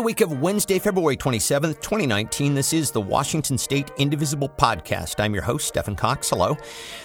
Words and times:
the 0.00 0.06
week 0.06 0.22
of 0.22 0.40
Wednesday, 0.40 0.78
February 0.78 1.14
27th, 1.14 1.82
2019. 1.82 2.54
This 2.54 2.72
is 2.72 2.90
the 2.90 3.02
Washington 3.02 3.58
State 3.58 3.90
Indivisible 3.98 4.48
Podcast. 4.48 5.22
I'm 5.22 5.34
your 5.34 5.42
host, 5.42 5.68
Stephen 5.68 5.94
Cox. 5.94 6.30
Hello. 6.30 6.56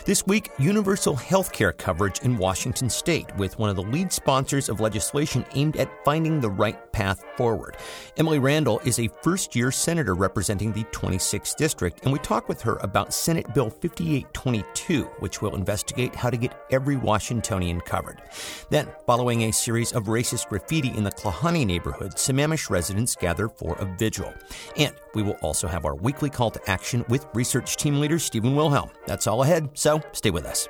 This 0.06 0.26
week, 0.26 0.50
universal 0.60 1.14
health 1.14 1.52
care 1.52 1.74
coverage 1.74 2.20
in 2.20 2.38
Washington 2.38 2.90
State 2.90 3.36
with 3.36 3.60
one 3.60 3.70
of 3.70 3.76
the 3.76 3.84
lead 3.84 4.14
sponsors 4.14 4.70
of 4.70 4.80
legislation 4.80 5.46
aimed 5.56 5.76
at 5.76 5.92
finding 6.06 6.40
the 6.40 6.50
right 6.50 6.90
path 6.94 7.26
forward. 7.36 7.76
Emily 8.16 8.40
Randall 8.40 8.80
is 8.86 8.98
a 8.98 9.10
first 9.22 9.58
year 9.58 9.72
senator 9.72 10.16
representing 10.16 10.72
the 10.72 10.86
26th 10.86 11.58
District, 11.58 12.02
and 12.04 12.14
we 12.14 12.20
talk 12.20 12.48
with 12.48 12.62
her 12.62 12.78
about 12.78 13.14
Senate 13.14 13.54
Bill 13.54 13.70
5822, 13.70 15.04
which 15.20 15.42
will 15.42 15.56
investigate 15.56 16.16
how 16.16 16.30
to 16.30 16.38
get 16.38 16.56
every 16.72 16.96
Washingtonian 16.96 17.82
covered. 17.82 18.22
Then, 18.70 18.88
following 19.06 19.42
a 19.44 19.52
series 19.52 19.92
of 19.92 20.06
racist 20.06 20.48
graffiti 20.48 20.96
in 20.96 21.04
the 21.04 21.12
Klahanie 21.12 21.66
neighborhood, 21.66 22.14
Sammamish 22.14 22.70
residents 22.70 22.85
gather 23.20 23.50
for 23.50 23.76
a 23.78 23.86
vigil. 23.98 24.34
And 24.78 24.94
we 25.14 25.24
will 25.24 25.38
also 25.42 25.68
have 25.68 25.86
our 25.86 25.96
weekly 25.96 26.30
call 26.30 26.52
to 26.52 26.70
action 26.70 27.06
with 27.10 27.28
research 27.34 27.78
team 27.78 28.00
leader 28.00 28.20
Stephen 28.20 28.56
Wilhelm. 28.56 28.90
That's 29.06 29.28
all 29.28 29.44
ahead, 29.44 29.70
so 29.74 30.02
stay 30.14 30.32
with 30.32 30.46
us. 30.46 30.68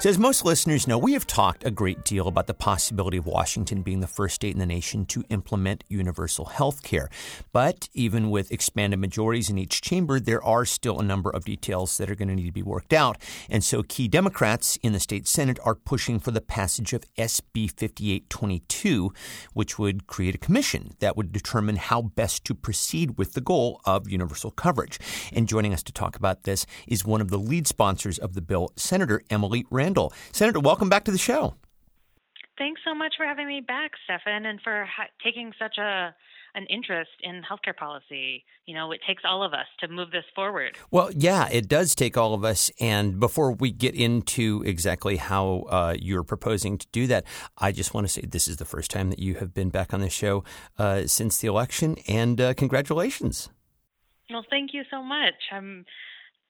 So, 0.00 0.08
as 0.08 0.18
most 0.18 0.46
listeners 0.46 0.88
know, 0.88 0.96
we 0.96 1.12
have 1.12 1.26
talked 1.26 1.66
a 1.66 1.70
great 1.70 2.04
deal 2.04 2.26
about 2.26 2.46
the 2.46 2.54
possibility 2.54 3.18
of 3.18 3.26
Washington 3.26 3.82
being 3.82 4.00
the 4.00 4.06
first 4.06 4.36
state 4.36 4.54
in 4.54 4.58
the 4.58 4.64
nation 4.64 5.04
to 5.04 5.22
implement 5.28 5.84
universal 5.88 6.46
health 6.46 6.82
care. 6.82 7.10
But 7.52 7.90
even 7.92 8.30
with 8.30 8.50
expanded 8.50 8.98
majorities 8.98 9.50
in 9.50 9.58
each 9.58 9.82
chamber, 9.82 10.18
there 10.18 10.42
are 10.42 10.64
still 10.64 11.00
a 11.00 11.02
number 11.02 11.28
of 11.28 11.44
details 11.44 11.98
that 11.98 12.08
are 12.08 12.14
going 12.14 12.28
to 12.28 12.34
need 12.34 12.46
to 12.46 12.50
be 12.50 12.62
worked 12.62 12.94
out. 12.94 13.18
And 13.50 13.62
so, 13.62 13.82
key 13.82 14.08
Democrats 14.08 14.78
in 14.82 14.94
the 14.94 15.00
state 15.00 15.28
Senate 15.28 15.58
are 15.66 15.74
pushing 15.74 16.18
for 16.18 16.30
the 16.30 16.40
passage 16.40 16.94
of 16.94 17.04
SB 17.18 17.70
5822, 17.70 19.12
which 19.52 19.78
would 19.78 20.06
create 20.06 20.34
a 20.34 20.38
commission 20.38 20.92
that 21.00 21.14
would 21.14 21.30
determine 21.30 21.76
how 21.76 22.00
best 22.00 22.46
to 22.46 22.54
proceed 22.54 23.18
with 23.18 23.34
the 23.34 23.42
goal 23.42 23.82
of 23.84 24.08
universal 24.08 24.50
coverage. 24.50 24.98
And 25.30 25.46
joining 25.46 25.74
us 25.74 25.82
to 25.82 25.92
talk 25.92 26.16
about 26.16 26.44
this 26.44 26.64
is 26.88 27.04
one 27.04 27.20
of 27.20 27.28
the 27.28 27.38
lead 27.38 27.66
sponsors 27.66 28.16
of 28.16 28.32
the 28.32 28.40
bill, 28.40 28.72
Senator 28.76 29.20
Emily 29.28 29.66
Randall. 29.70 29.89
Randall. 29.90 30.12
Senator, 30.32 30.60
welcome 30.60 30.88
back 30.88 31.04
to 31.04 31.10
the 31.10 31.18
show. 31.18 31.54
Thanks 32.58 32.80
so 32.86 32.94
much 32.94 33.14
for 33.16 33.26
having 33.26 33.48
me 33.48 33.60
back, 33.60 33.92
Stefan, 34.04 34.46
and 34.46 34.60
for 34.62 34.84
ha- 34.84 35.08
taking 35.24 35.52
such 35.58 35.78
a 35.78 36.14
an 36.52 36.66
interest 36.66 37.10
in 37.22 37.42
healthcare 37.48 37.76
policy. 37.76 38.44
You 38.66 38.74
know, 38.74 38.90
it 38.90 39.00
takes 39.06 39.22
all 39.24 39.44
of 39.44 39.52
us 39.52 39.66
to 39.80 39.88
move 39.88 40.10
this 40.10 40.24
forward. 40.34 40.76
Well, 40.90 41.10
yeah, 41.12 41.48
it 41.48 41.68
does 41.68 41.94
take 41.94 42.16
all 42.16 42.34
of 42.34 42.44
us. 42.44 42.72
And 42.80 43.20
before 43.20 43.52
we 43.52 43.70
get 43.70 43.94
into 43.94 44.62
exactly 44.66 45.16
how 45.16 45.64
uh, 45.68 45.94
you're 45.96 46.24
proposing 46.24 46.76
to 46.78 46.86
do 46.90 47.06
that, 47.06 47.24
I 47.56 47.70
just 47.70 47.94
want 47.94 48.08
to 48.08 48.12
say 48.12 48.22
this 48.22 48.48
is 48.48 48.56
the 48.56 48.64
first 48.64 48.90
time 48.90 49.10
that 49.10 49.20
you 49.20 49.36
have 49.36 49.54
been 49.54 49.70
back 49.70 49.94
on 49.94 50.00
the 50.00 50.10
show 50.10 50.42
uh, 50.76 51.06
since 51.06 51.38
the 51.38 51.46
election, 51.46 51.96
and 52.08 52.40
uh, 52.40 52.54
congratulations. 52.54 53.48
Well, 54.28 54.44
thank 54.50 54.70
you 54.72 54.82
so 54.90 55.02
much. 55.02 55.34
I'm 55.52 55.84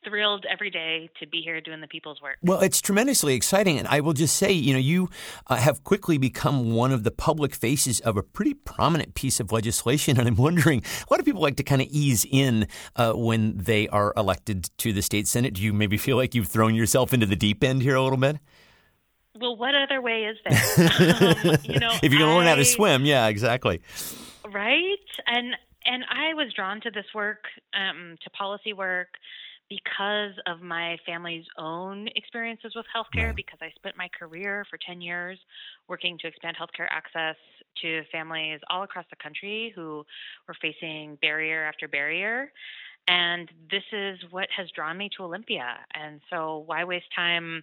thrilled 0.05 0.47
every 0.51 0.71
day 0.71 1.11
to 1.21 1.27
be 1.27 1.41
here 1.43 1.61
doing 1.61 1.81
the 1.81 1.87
people's 1.87 2.21
work. 2.23 2.39
Well, 2.43 2.61
it's 2.61 2.81
tremendously 2.81 3.35
exciting. 3.35 3.79
And 3.79 3.87
I 3.89 4.01
will 4.01 4.13
just 4.13 4.37
say, 4.37 4.53
you 4.53 4.73
know, 4.73 4.79
you 4.79 5.11
uh, 5.47 5.57
have 5.57 5.85
quickly 5.85 6.19
become 6.19 6.73
one 6.73 6.93
of 6.93 7.05
the 7.05 7.11
public 7.11 7.55
faces 7.55 8.01
of 8.01 8.17
a 8.17 8.23
pretty 8.23 8.55
prominent 8.55 9.15
piece 9.15 9.41
of 9.41 9.53
legislation. 9.53 10.01
And 10.21 10.29
I'm 10.29 10.37
wondering, 10.37 10.83
a 10.83 11.13
lot 11.13 11.19
of 11.19 11.25
people 11.25 11.41
like 11.41 11.57
to 11.57 11.63
kind 11.63 11.81
of 11.81 11.89
ease 11.91 12.27
in 12.31 12.69
uh, 12.97 13.15
when 13.15 13.57
they 13.57 13.89
are 13.89 14.13
elected 14.19 14.69
to 14.79 14.93
the 14.93 15.01
state 15.01 15.27
Senate. 15.27 15.55
Do 15.55 15.63
you 15.63 15.73
maybe 15.73 15.97
feel 15.97 16.17
like 16.17 16.35
you've 16.35 16.49
thrown 16.49 16.75
yourself 16.75 17.15
into 17.15 17.25
the 17.25 17.37
deep 17.37 17.65
end 17.65 17.81
here 17.81 17.95
a 17.95 18.03
little 18.03 18.19
bit? 18.19 18.37
Well, 19.41 19.57
what 19.57 19.75
other 19.75 20.03
way 20.03 20.25
is 20.25 20.37
there? 20.45 20.91
um, 21.55 21.57
you 21.63 21.79
know, 21.79 21.93
if 22.03 22.13
you're 22.13 22.19
going 22.19 22.31
to 22.31 22.37
learn 22.37 22.47
how 22.47 22.57
to 22.57 22.65
swim, 22.65 23.07
yeah, 23.07 23.29
exactly. 23.29 23.81
Right, 24.45 24.99
and 25.27 25.55
and 25.87 26.05
I 26.11 26.35
was 26.35 26.53
drawn 26.55 26.81
to 26.83 26.91
this 26.91 27.07
work, 27.15 27.45
um, 27.75 28.17
to 28.23 28.31
policy 28.31 28.73
work, 28.73 29.09
because 29.71 30.33
of 30.47 30.61
my 30.61 30.99
family's 31.07 31.47
own 31.57 32.09
experiences 32.17 32.73
with 32.75 32.85
healthcare, 32.95 33.29
right. 33.29 33.37
because 33.37 33.61
I 33.63 33.71
spent 33.77 33.97
my 33.97 34.09
career 34.19 34.67
for 34.69 34.79
10 34.85 35.01
years 35.01 35.39
working 35.89 36.19
to 36.19 36.27
expand 36.27 36.57
healthcare 36.61 36.89
access 36.91 37.37
to 37.81 38.03
families 38.11 38.59
all 38.69 38.83
across 38.83 39.07
the 39.11 39.17
country 39.23 39.73
who 39.75 40.05
were 40.49 40.57
facing 40.61 41.17
barrier 41.23 41.65
after 41.65 41.87
barrier. 41.87 42.51
And 43.07 43.49
this 43.71 43.85
is 43.93 44.19
what 44.31 44.49
has 44.55 44.69
drawn 44.75 44.99
me 44.99 45.09
to 45.17 45.23
Olympia. 45.23 45.77
And 45.95 46.21
so, 46.31 46.65
why 46.67 46.85
waste 46.85 47.07
time 47.15 47.63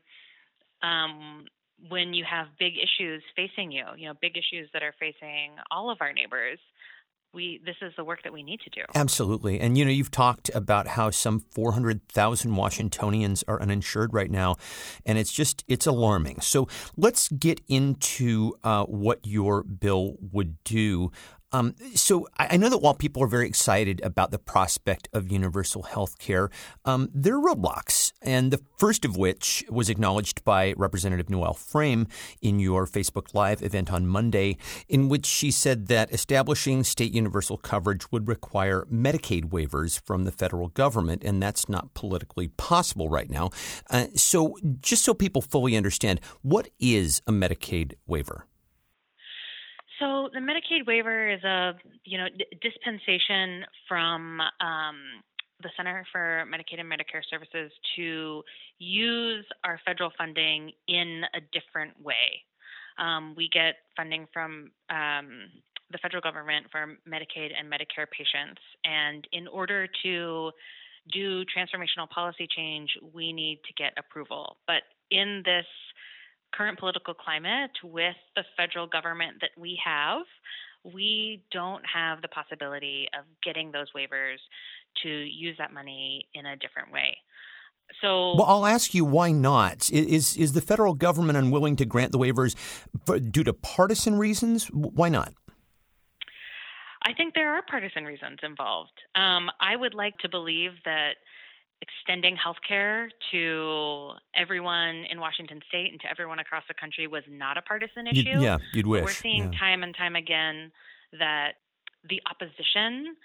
um, 0.81 1.45
when 1.89 2.13
you 2.13 2.23
have 2.29 2.47
big 2.57 2.73
issues 2.77 3.21
facing 3.35 3.71
you? 3.71 3.83
You 3.97 4.07
know, 4.07 4.13
big 4.21 4.37
issues 4.37 4.69
that 4.73 4.81
are 4.81 4.95
facing 4.97 5.51
all 5.69 5.91
of 5.91 5.97
our 5.99 6.13
neighbors 6.13 6.59
we 7.33 7.61
this 7.65 7.75
is 7.81 7.93
the 7.97 8.03
work 8.03 8.23
that 8.23 8.33
we 8.33 8.43
need 8.43 8.59
to 8.61 8.69
do. 8.69 8.81
Absolutely. 8.95 9.59
And 9.59 9.77
you 9.77 9.85
know, 9.85 9.91
you've 9.91 10.11
talked 10.11 10.49
about 10.53 10.87
how 10.87 11.09
some 11.09 11.39
400,000 11.51 12.55
Washingtonians 12.55 13.43
are 13.47 13.61
uninsured 13.61 14.13
right 14.13 14.31
now, 14.31 14.55
and 15.05 15.17
it's 15.17 15.31
just 15.31 15.63
it's 15.67 15.85
alarming. 15.85 16.41
So 16.41 16.67
let's 16.95 17.29
get 17.29 17.61
into 17.67 18.53
uh, 18.63 18.85
what 18.85 19.19
your 19.25 19.63
bill 19.63 20.15
would 20.31 20.63
do. 20.63 21.11
Um, 21.51 21.75
so 21.95 22.27
I 22.37 22.57
know 22.57 22.69
that 22.69 22.79
while 22.79 22.93
people 22.93 23.23
are 23.23 23.27
very 23.27 23.47
excited 23.47 24.01
about 24.01 24.31
the 24.31 24.39
prospect 24.39 25.07
of 25.13 25.31
universal 25.31 25.83
health 25.83 26.19
care, 26.19 26.49
um, 26.83 27.09
there 27.13 27.37
are 27.37 27.41
roadblocks, 27.41 28.11
and 28.21 28.51
the 28.51 28.61
first 28.77 29.05
of 29.05 29.15
which 29.15 29.63
was 29.69 29.89
acknowledged 29.89 30.43
by 30.43 30.73
Representative 30.75 31.29
Noel 31.29 31.53
Frame 31.53 32.07
in 32.41 32.59
your 32.59 32.85
Facebook 32.85 33.33
Live 33.33 33.63
event 33.63 33.91
on 33.91 34.07
Monday, 34.07 34.57
in 34.89 35.07
which 35.07 35.25
she 35.25 35.49
said 35.49 35.87
that 35.87 36.11
establishing 36.11 36.83
state 36.83 37.13
universal 37.13 37.57
coverage 37.57 38.11
would 38.11 38.27
require 38.27 38.85
Medicaid 38.91 39.45
waivers 39.45 40.01
from 40.01 40.25
the 40.25 40.31
federal 40.31 40.67
government, 40.67 41.23
and 41.23 41.41
that's 41.41 41.69
not 41.69 41.93
politically 41.93 42.49
possible 42.49 43.07
right 43.07 43.29
now. 43.29 43.51
Uh, 43.89 44.07
so, 44.15 44.57
just 44.81 45.05
so 45.05 45.13
people 45.13 45.41
fully 45.41 45.77
understand, 45.77 46.19
what 46.41 46.67
is 46.77 47.21
a 47.25 47.31
Medicaid 47.31 47.93
waiver? 48.05 48.46
So 49.99 50.29
the 50.33 50.39
Medicaid 50.39 50.85
waiver 50.85 51.29
is 51.29 51.43
a 51.43 51.73
you 52.05 52.17
know 52.17 52.27
d- 52.29 52.45
dispensation 52.61 53.65
from 53.87 54.41
um, 54.61 55.23
the 55.63 55.69
Center 55.75 56.05
for 56.11 56.45
Medicaid 56.47 56.79
and 56.79 56.91
Medicare 56.91 57.23
Services 57.29 57.71
to 57.95 58.43
use 58.77 59.45
our 59.63 59.79
federal 59.85 60.11
funding 60.17 60.71
in 60.87 61.23
a 61.33 61.39
different 61.51 61.99
way. 62.01 62.43
Um, 62.99 63.33
we 63.35 63.49
get 63.51 63.75
funding 63.95 64.27
from 64.33 64.71
um, 64.89 65.49
the 65.91 65.97
federal 66.01 66.21
government 66.21 66.67
for 66.71 66.97
Medicaid 67.07 67.51
and 67.57 67.71
Medicare 67.71 68.05
patients, 68.11 68.61
and 68.83 69.27
in 69.31 69.47
order 69.47 69.87
to 70.03 70.51
do 71.11 71.43
transformational 71.45 72.09
policy 72.09 72.47
change, 72.55 72.89
we 73.13 73.31
need 73.31 73.59
to 73.65 73.73
get 73.81 73.93
approval. 73.97 74.57
But 74.67 74.83
in 75.09 75.41
this 75.45 75.65
current 76.57 76.79
political 76.79 77.13
climate 77.13 77.71
with 77.83 78.15
the 78.35 78.43
federal 78.55 78.87
government 78.87 79.37
that 79.41 79.51
we 79.57 79.79
have, 79.83 80.23
we 80.83 81.43
don't 81.51 81.83
have 81.93 82.21
the 82.21 82.27
possibility 82.27 83.07
of 83.17 83.25
getting 83.43 83.71
those 83.71 83.87
waivers 83.95 84.37
to 85.03 85.09
use 85.09 85.55
that 85.57 85.73
money 85.73 86.27
in 86.33 86.45
a 86.45 86.55
different 86.55 86.91
way. 86.91 87.17
So, 88.01 88.35
well, 88.35 88.45
I'll 88.45 88.65
ask 88.65 88.93
you 88.93 89.05
why 89.05 89.31
not? 89.31 89.89
Is 89.91 90.35
is 90.35 90.51
the 90.51 90.61
federal 90.61 90.93
government 90.93 91.37
unwilling 91.37 91.77
to 91.77 91.85
grant 91.85 92.11
the 92.11 92.17
waivers 92.17 92.55
for, 93.05 93.17
due 93.17 93.45
to 93.45 93.53
partisan 93.53 94.17
reasons? 94.17 94.67
Why 94.67 95.07
not? 95.07 95.33
I 97.03 97.13
think 97.13 97.33
there 97.33 97.55
are 97.55 97.61
partisan 97.69 98.03
reasons 98.03 98.39
involved. 98.43 98.91
Um, 99.15 99.49
I 99.61 99.77
would 99.77 99.93
like 99.93 100.17
to 100.17 100.29
believe 100.29 100.71
that 100.83 101.15
extending 101.81 102.35
healthcare 102.35 103.09
to 103.31 104.11
everyone 104.35 105.05
in 105.11 105.19
Washington 105.19 105.59
state 105.67 105.91
and 105.91 106.01
to 106.01 106.09
everyone 106.09 106.39
across 106.39 106.63
the 106.67 106.73
country 106.73 107.07
was 107.07 107.23
not 107.29 107.57
a 107.57 107.61
partisan 107.61 108.07
issue. 108.07 108.29
You'd, 108.29 108.41
yeah, 108.41 108.57
you'd 108.73 108.87
wish. 108.87 109.03
We're 109.03 109.11
seeing 109.11 109.53
yeah. 109.53 109.59
time 109.59 109.83
and 109.83 109.95
time 109.95 110.15
again 110.15 110.71
that 111.19 111.53
the 112.09 112.21
opposition 112.29 113.15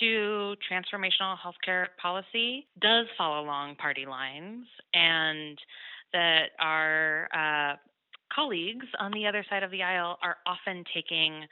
to 0.00 0.54
transformational 0.70 1.36
healthcare 1.38 1.86
policy 2.00 2.66
does 2.80 3.06
follow 3.16 3.42
along 3.42 3.76
party 3.76 4.06
lines, 4.06 4.66
and 4.94 5.58
that 6.12 6.50
our 6.60 7.28
uh, 7.34 7.76
colleagues 8.34 8.86
on 8.98 9.12
the 9.12 9.26
other 9.26 9.44
side 9.48 9.62
of 9.62 9.70
the 9.70 9.82
aisle 9.82 10.18
are 10.22 10.36
often 10.46 10.84
taking 10.94 11.42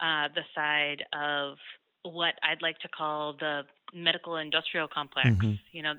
uh, 0.00 0.28
the 0.34 0.42
side 0.54 1.04
of 1.12 1.56
what 2.02 2.34
I'd 2.42 2.62
like 2.62 2.78
to 2.80 2.88
call 2.88 3.34
the 3.38 3.62
medical 3.94 4.36
industrial 4.36 4.88
complex. 4.88 5.28
Mm-hmm. 5.28 5.52
You 5.72 5.82
know, 5.82 5.94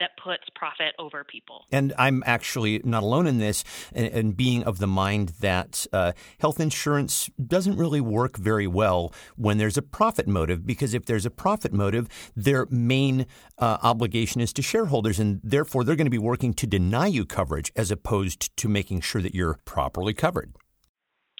that 0.00 0.10
puts 0.22 0.42
profit 0.56 0.92
over 0.98 1.22
people. 1.22 1.66
And 1.70 1.92
I'm 1.96 2.24
actually 2.26 2.80
not 2.84 3.04
alone 3.04 3.28
in 3.28 3.38
this, 3.38 3.62
and, 3.92 4.06
and 4.06 4.36
being 4.36 4.64
of 4.64 4.78
the 4.78 4.88
mind 4.88 5.34
that 5.40 5.86
uh, 5.92 6.12
health 6.40 6.58
insurance 6.58 7.30
doesn't 7.46 7.76
really 7.76 8.00
work 8.00 8.36
very 8.36 8.66
well 8.66 9.14
when 9.36 9.58
there's 9.58 9.76
a 9.76 9.82
profit 9.82 10.26
motive, 10.26 10.66
because 10.66 10.94
if 10.94 11.06
there's 11.06 11.24
a 11.24 11.30
profit 11.30 11.72
motive, 11.72 12.08
their 12.34 12.66
main 12.70 13.26
uh, 13.58 13.78
obligation 13.82 14.40
is 14.40 14.52
to 14.54 14.62
shareholders, 14.62 15.20
and 15.20 15.40
therefore 15.44 15.84
they're 15.84 15.96
going 15.96 16.06
to 16.06 16.10
be 16.10 16.18
working 16.18 16.52
to 16.54 16.66
deny 16.66 17.06
you 17.06 17.24
coverage 17.24 17.70
as 17.76 17.92
opposed 17.92 18.54
to 18.56 18.68
making 18.68 19.00
sure 19.00 19.22
that 19.22 19.32
you're 19.32 19.60
properly 19.64 20.12
covered. 20.12 20.56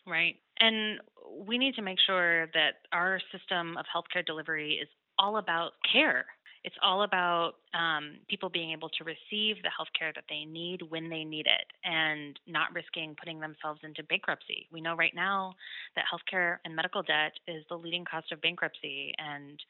Right. 0.06 0.36
And 0.60 1.00
we 1.44 1.58
need 1.58 1.74
to 1.74 1.82
make 1.82 1.98
sure 2.06 2.46
that 2.54 2.74
our 2.92 3.20
system 3.32 3.76
of 3.76 3.84
healthcare 3.92 4.24
delivery 4.24 4.78
is 4.80 4.88
all 5.18 5.36
about 5.38 5.72
care 5.92 6.26
it's 6.64 6.76
all 6.82 7.02
about 7.02 7.52
um, 7.74 8.16
people 8.28 8.48
being 8.48 8.72
able 8.72 8.88
to 8.88 9.04
receive 9.04 9.62
the 9.62 9.70
health 9.76 9.88
care 9.96 10.12
that 10.14 10.24
they 10.30 10.46
need 10.46 10.80
when 10.88 11.10
they 11.10 11.22
need 11.22 11.46
it 11.46 11.66
and 11.84 12.40
not 12.46 12.74
risking 12.74 13.14
putting 13.18 13.38
themselves 13.38 13.80
into 13.84 14.02
bankruptcy. 14.04 14.66
We 14.72 14.80
know 14.80 14.96
right 14.96 15.14
now 15.14 15.54
that 15.94 16.06
healthcare 16.10 16.56
and 16.64 16.74
medical 16.74 17.02
debt 17.02 17.32
is 17.46 17.64
the 17.68 17.76
leading 17.76 18.06
cost 18.06 18.32
of 18.32 18.40
bankruptcy, 18.40 19.12
and 19.18 19.60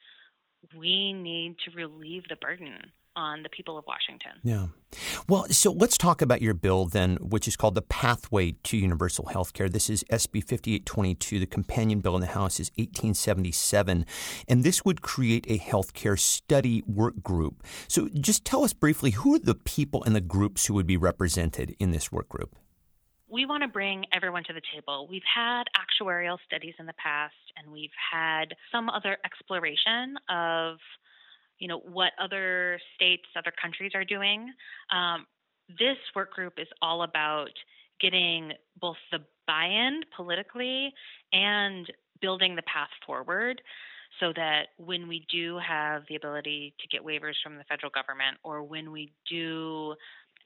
we 0.75 1.11
need 1.11 1.57
to 1.65 1.75
relieve 1.75 2.23
the 2.29 2.37
burden 2.37 2.79
on 3.15 3.43
the 3.43 3.49
people 3.49 3.77
of 3.77 3.85
Washington. 3.87 4.31
Yeah. 4.43 4.67
Well, 5.27 5.45
so 5.49 5.71
let's 5.71 5.97
talk 5.97 6.21
about 6.21 6.41
your 6.41 6.53
bill 6.53 6.85
then, 6.85 7.17
which 7.17 7.47
is 7.47 7.55
called 7.55 7.75
the 7.75 7.81
Pathway 7.81 8.51
to 8.63 8.77
Universal 8.77 9.27
Health 9.27 9.53
Care. 9.53 9.69
This 9.69 9.89
is 9.89 10.03
SB 10.11 10.41
5822. 10.43 11.39
The 11.39 11.45
companion 11.45 11.99
bill 11.99 12.15
in 12.15 12.21
the 12.21 12.27
House 12.27 12.59
is 12.59 12.71
1877. 12.75 14.05
And 14.47 14.63
this 14.63 14.85
would 14.85 15.01
create 15.01 15.45
a 15.49 15.57
healthcare 15.57 16.19
study 16.19 16.83
work 16.87 17.21
group. 17.23 17.63
So 17.87 18.09
just 18.09 18.45
tell 18.45 18.63
us 18.63 18.73
briefly 18.73 19.11
who 19.11 19.35
are 19.35 19.39
the 19.39 19.55
people 19.55 20.03
and 20.03 20.15
the 20.15 20.21
groups 20.21 20.65
who 20.65 20.73
would 20.75 20.87
be 20.87 20.97
represented 20.97 21.75
in 21.79 21.91
this 21.91 22.11
work 22.11 22.29
group? 22.29 22.55
we 23.27 23.45
want 23.45 23.63
to 23.63 23.67
bring 23.67 24.05
everyone 24.13 24.43
to 24.45 24.53
the 24.53 24.61
table. 24.73 25.07
We've 25.09 25.21
had 25.35 25.63
actuarial 25.75 26.37
studies 26.45 26.73
in 26.79 26.85
the 26.85 26.93
past, 26.93 27.33
and 27.57 27.71
we've 27.71 27.89
had 28.11 28.55
some 28.71 28.89
other 28.89 29.17
exploration 29.25 30.15
of 30.29 30.77
you 31.59 31.67
know 31.67 31.79
what 31.79 32.11
other 32.21 32.79
states, 32.95 33.23
other 33.37 33.53
countries 33.61 33.91
are 33.95 34.03
doing. 34.03 34.51
Um, 34.91 35.25
this 35.69 35.97
work 36.15 36.31
group 36.33 36.53
is 36.57 36.67
all 36.81 37.03
about 37.03 37.49
getting 37.99 38.51
both 38.79 38.97
the 39.11 39.19
buy-in 39.47 40.01
politically 40.15 40.93
and 41.33 41.91
building 42.21 42.55
the 42.55 42.61
path 42.63 42.89
forward 43.05 43.61
so 44.19 44.31
that 44.35 44.67
when 44.77 45.07
we 45.07 45.25
do 45.31 45.59
have 45.65 46.03
the 46.07 46.15
ability 46.15 46.73
to 46.79 46.87
get 46.87 47.05
waivers 47.05 47.35
from 47.43 47.57
the 47.57 47.63
federal 47.65 47.91
government 47.91 48.37
or 48.43 48.63
when 48.63 48.91
we 48.91 49.11
do 49.29 49.95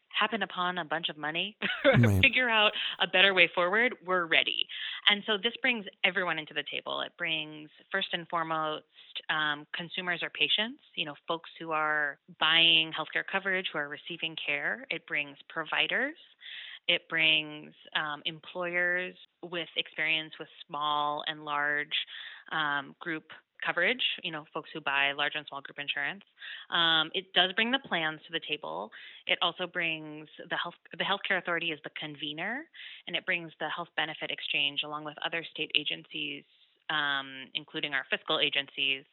happen 0.10 0.42
upon 0.42 0.78
a 0.80 0.86
bunch 0.86 1.10
of 1.10 1.18
money, 1.18 1.56
right. 1.86 2.22
figure 2.22 2.50
out 2.50 2.72
a 3.00 3.08
better 3.08 3.34
way 3.34 3.50
forward, 3.54 3.96
we're 4.06 4.26
ready. 4.26 4.68
And 5.10 5.24
so 5.26 5.38
this 5.42 5.54
brings 5.64 5.86
everyone 6.04 6.38
into 6.38 6.54
the 6.54 6.64
table. 6.72 7.02
It 7.02 7.12
brings, 7.18 7.70
first 7.92 8.10
and 8.14 8.28
foremost, 8.30 8.86
um, 9.30 9.66
consumers 9.76 10.22
or 10.22 10.30
patients, 10.30 10.80
you 10.96 11.06
know, 11.06 11.16
folks 11.28 11.50
who 11.60 11.72
are 11.72 12.20
buying 12.40 12.92
healthcare 12.92 13.24
coverage, 13.30 13.66
who 13.74 13.80
are 13.80 13.90
receiving 13.90 14.36
care. 14.46 14.86
It 14.92 15.06
brings 15.08 15.36
providers. 15.50 16.16
It 16.88 17.10
brings 17.10 17.74
um, 17.96 18.22
employers 18.26 19.16
with 19.44 19.68
experience 19.78 20.34
with 20.40 20.48
small 20.68 21.24
and 21.28 21.44
large 21.44 21.88
um, 22.52 22.96
group 23.00 23.26
coverage, 23.66 24.02
you 24.24 24.32
know, 24.32 24.46
folks 24.54 24.70
who 24.74 24.82
buy 24.82 25.12
large 25.14 25.34
and 25.36 25.46
small 25.48 25.62
group 25.62 25.80
insurance. 25.80 26.24
Um, 26.70 27.10
it 27.14 27.34
does 27.34 27.54
bring 27.54 27.72
the 27.72 27.80
plans 27.80 28.20
to 28.28 28.32
the 28.32 28.42
table. 28.48 28.92
It 29.28 29.38
also 29.42 29.68
brings 29.68 30.28
the 30.50 30.58
health 30.58 30.76
the 30.98 31.04
healthcare 31.04 31.38
authority 31.38 31.72
is 31.72 31.80
the 31.84 31.92
convener, 32.00 32.66
and 33.08 33.16
it 33.16 33.26
brings 33.26 33.52
the 33.60 33.70
health 33.70 33.90
benefit 33.96 34.32
exchange 34.32 34.82
along 34.84 35.06
with 35.06 35.16
other 35.26 35.44
state 35.54 35.72
agencies 35.76 36.44
um, 36.90 37.48
including 37.54 37.94
our 37.94 38.06
fiscal 38.10 38.40
agencies, 38.40 39.04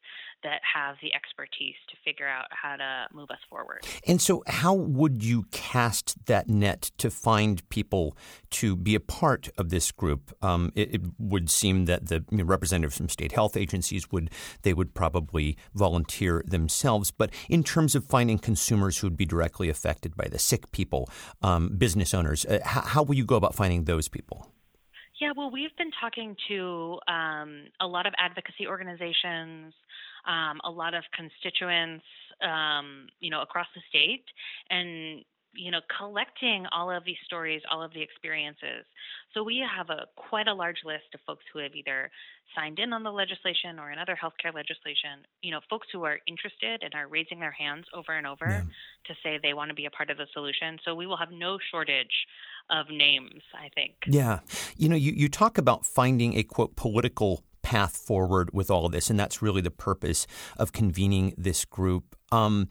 that 0.42 0.60
have 0.74 0.96
the 1.02 1.14
expertise 1.14 1.74
to 1.88 1.96
figure 2.04 2.28
out 2.28 2.46
how 2.50 2.76
to 2.76 3.06
move 3.12 3.30
us 3.30 3.38
forward. 3.48 3.84
And 4.06 4.20
so, 4.20 4.42
how 4.46 4.74
would 4.74 5.24
you 5.24 5.44
cast 5.50 6.26
that 6.26 6.48
net 6.48 6.90
to 6.98 7.10
find 7.10 7.66
people 7.68 8.16
to 8.50 8.76
be 8.76 8.94
a 8.94 9.00
part 9.00 9.48
of 9.58 9.70
this 9.70 9.90
group? 9.92 10.34
Um, 10.42 10.72
it, 10.74 10.94
it, 10.94 11.00
would 11.18 11.50
seem 11.50 11.86
that 11.86 12.06
the 12.08 12.24
you 12.30 12.38
know, 12.38 12.44
representatives 12.44 12.96
from 12.96 13.08
state 13.08 13.32
health 13.32 13.56
agencies 13.56 14.10
would 14.10 14.30
they 14.62 14.74
would 14.74 14.94
probably 14.94 15.56
volunteer 15.74 16.42
themselves. 16.46 17.10
But 17.10 17.30
in 17.48 17.64
terms 17.64 17.94
of 17.94 18.04
finding 18.04 18.38
consumers 18.38 18.98
who 18.98 19.06
would 19.06 19.16
be 19.16 19.26
directly 19.26 19.68
affected 19.68 20.16
by 20.16 20.28
the 20.28 20.38
sick 20.38 20.70
people, 20.70 21.08
um, 21.42 21.76
business 21.76 22.14
owners, 22.14 22.44
uh, 22.44 22.60
how, 22.64 22.82
how 22.82 23.02
will 23.02 23.14
you 23.14 23.24
go 23.24 23.36
about 23.36 23.54
finding 23.54 23.84
those 23.84 24.08
people? 24.08 24.50
Yeah, 25.20 25.32
well, 25.34 25.50
we've 25.50 25.74
been 25.78 25.90
talking 25.98 26.36
to 26.48 26.98
um, 27.08 27.64
a 27.80 27.86
lot 27.86 28.06
of 28.06 28.12
advocacy 28.18 28.66
organizations, 28.66 29.72
um, 30.26 30.60
a 30.64 30.70
lot 30.70 30.92
of 30.92 31.04
constituents, 31.16 32.04
um, 32.42 33.06
you 33.20 33.30
know, 33.30 33.40
across 33.40 33.66
the 33.74 33.80
state, 33.88 34.24
and 34.68 35.24
you 35.56 35.70
know, 35.70 35.80
collecting 35.98 36.66
all 36.70 36.90
of 36.90 37.04
these 37.04 37.16
stories, 37.24 37.62
all 37.70 37.82
of 37.82 37.92
the 37.94 38.02
experiences. 38.02 38.84
So 39.32 39.42
we 39.42 39.64
have 39.64 39.90
a 39.90 40.06
quite 40.16 40.48
a 40.48 40.54
large 40.54 40.78
list 40.84 41.08
of 41.14 41.20
folks 41.26 41.44
who 41.52 41.60
have 41.60 41.74
either 41.74 42.10
signed 42.54 42.78
in 42.78 42.92
on 42.92 43.02
the 43.02 43.10
legislation 43.10 43.78
or 43.78 43.90
in 43.90 43.98
other 43.98 44.16
healthcare 44.22 44.54
legislation. 44.54 45.24
You 45.42 45.52
know, 45.52 45.60
folks 45.68 45.88
who 45.92 46.04
are 46.04 46.18
interested 46.26 46.82
and 46.82 46.94
are 46.94 47.08
raising 47.08 47.40
their 47.40 47.50
hands 47.52 47.86
over 47.94 48.12
and 48.12 48.26
over 48.26 48.46
yeah. 48.48 48.60
to 49.06 49.14
say 49.22 49.38
they 49.42 49.54
want 49.54 49.70
to 49.70 49.74
be 49.74 49.86
a 49.86 49.90
part 49.90 50.10
of 50.10 50.18
the 50.18 50.26
solution. 50.32 50.78
So 50.84 50.94
we 50.94 51.06
will 51.06 51.16
have 51.16 51.32
no 51.32 51.58
shortage 51.70 52.12
of 52.70 52.88
names, 52.90 53.42
I 53.54 53.68
think. 53.74 53.94
Yeah. 54.06 54.40
You 54.76 54.88
know, 54.88 54.96
you, 54.96 55.12
you 55.12 55.28
talk 55.28 55.58
about 55.58 55.86
finding 55.86 56.36
a 56.36 56.42
quote 56.42 56.76
political 56.76 57.42
path 57.62 57.96
forward 57.96 58.50
with 58.52 58.70
all 58.70 58.86
of 58.86 58.92
this, 58.92 59.10
and 59.10 59.18
that's 59.18 59.42
really 59.42 59.60
the 59.60 59.70
purpose 59.70 60.26
of 60.56 60.72
convening 60.72 61.34
this 61.36 61.64
group. 61.64 62.16
Um, 62.30 62.68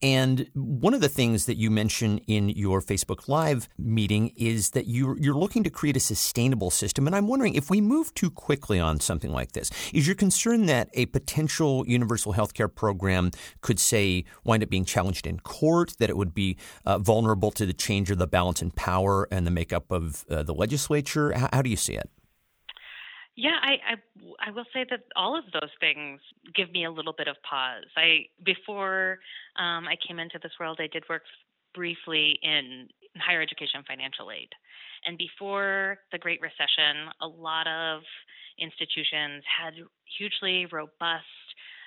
and 0.00 0.48
one 0.54 0.94
of 0.94 1.00
the 1.00 1.08
things 1.08 1.46
that 1.46 1.56
you 1.56 1.70
mention 1.70 2.18
in 2.26 2.48
your 2.50 2.80
Facebook 2.80 3.28
Live 3.28 3.68
meeting 3.78 4.32
is 4.36 4.70
that 4.70 4.86
you're, 4.86 5.18
you're 5.18 5.34
looking 5.34 5.64
to 5.64 5.70
create 5.70 5.96
a 5.96 6.00
sustainable 6.00 6.70
system. 6.70 7.06
And 7.06 7.16
I'm 7.16 7.26
wondering 7.26 7.54
if 7.54 7.68
we 7.68 7.80
move 7.80 8.14
too 8.14 8.30
quickly 8.30 8.78
on 8.78 9.00
something 9.00 9.32
like 9.32 9.52
this, 9.52 9.70
is 9.92 10.06
your 10.06 10.14
concern 10.14 10.66
that 10.66 10.88
a 10.94 11.06
potential 11.06 11.84
universal 11.86 12.32
health 12.32 12.54
care 12.54 12.68
program 12.68 13.32
could, 13.60 13.80
say, 13.80 14.24
wind 14.44 14.62
up 14.62 14.70
being 14.70 14.84
challenged 14.84 15.26
in 15.26 15.40
court, 15.40 15.94
that 15.98 16.08
it 16.08 16.16
would 16.16 16.34
be 16.34 16.56
uh, 16.84 16.98
vulnerable 16.98 17.50
to 17.50 17.66
the 17.66 17.72
change 17.72 18.10
of 18.10 18.18
the 18.18 18.26
balance 18.26 18.62
in 18.62 18.70
power 18.70 19.26
and 19.32 19.46
the 19.46 19.50
makeup 19.50 19.90
of 19.90 20.24
uh, 20.30 20.42
the 20.44 20.54
legislature? 20.54 21.32
How, 21.32 21.48
how 21.52 21.62
do 21.62 21.70
you 21.70 21.76
see 21.76 21.94
it? 21.94 22.08
Yeah, 23.38 23.54
I, 23.62 23.94
I, 23.94 24.48
I 24.48 24.50
will 24.50 24.64
say 24.74 24.84
that 24.90 25.04
all 25.14 25.38
of 25.38 25.44
those 25.52 25.70
things 25.78 26.18
give 26.56 26.72
me 26.72 26.86
a 26.86 26.90
little 26.90 27.14
bit 27.16 27.28
of 27.28 27.36
pause. 27.48 27.86
I 27.96 28.26
before 28.44 29.20
um, 29.54 29.86
I 29.86 29.94
came 29.94 30.18
into 30.18 30.40
this 30.42 30.50
world, 30.58 30.78
I 30.82 30.88
did 30.88 31.04
work 31.08 31.22
briefly 31.72 32.40
in 32.42 32.88
higher 33.16 33.40
education 33.40 33.84
financial 33.86 34.32
aid, 34.32 34.48
and 35.06 35.16
before 35.16 35.98
the 36.10 36.18
Great 36.18 36.40
Recession, 36.40 37.14
a 37.22 37.28
lot 37.28 37.68
of 37.68 38.02
institutions 38.58 39.44
had 39.46 39.74
hugely 40.18 40.66
robust 40.72 41.46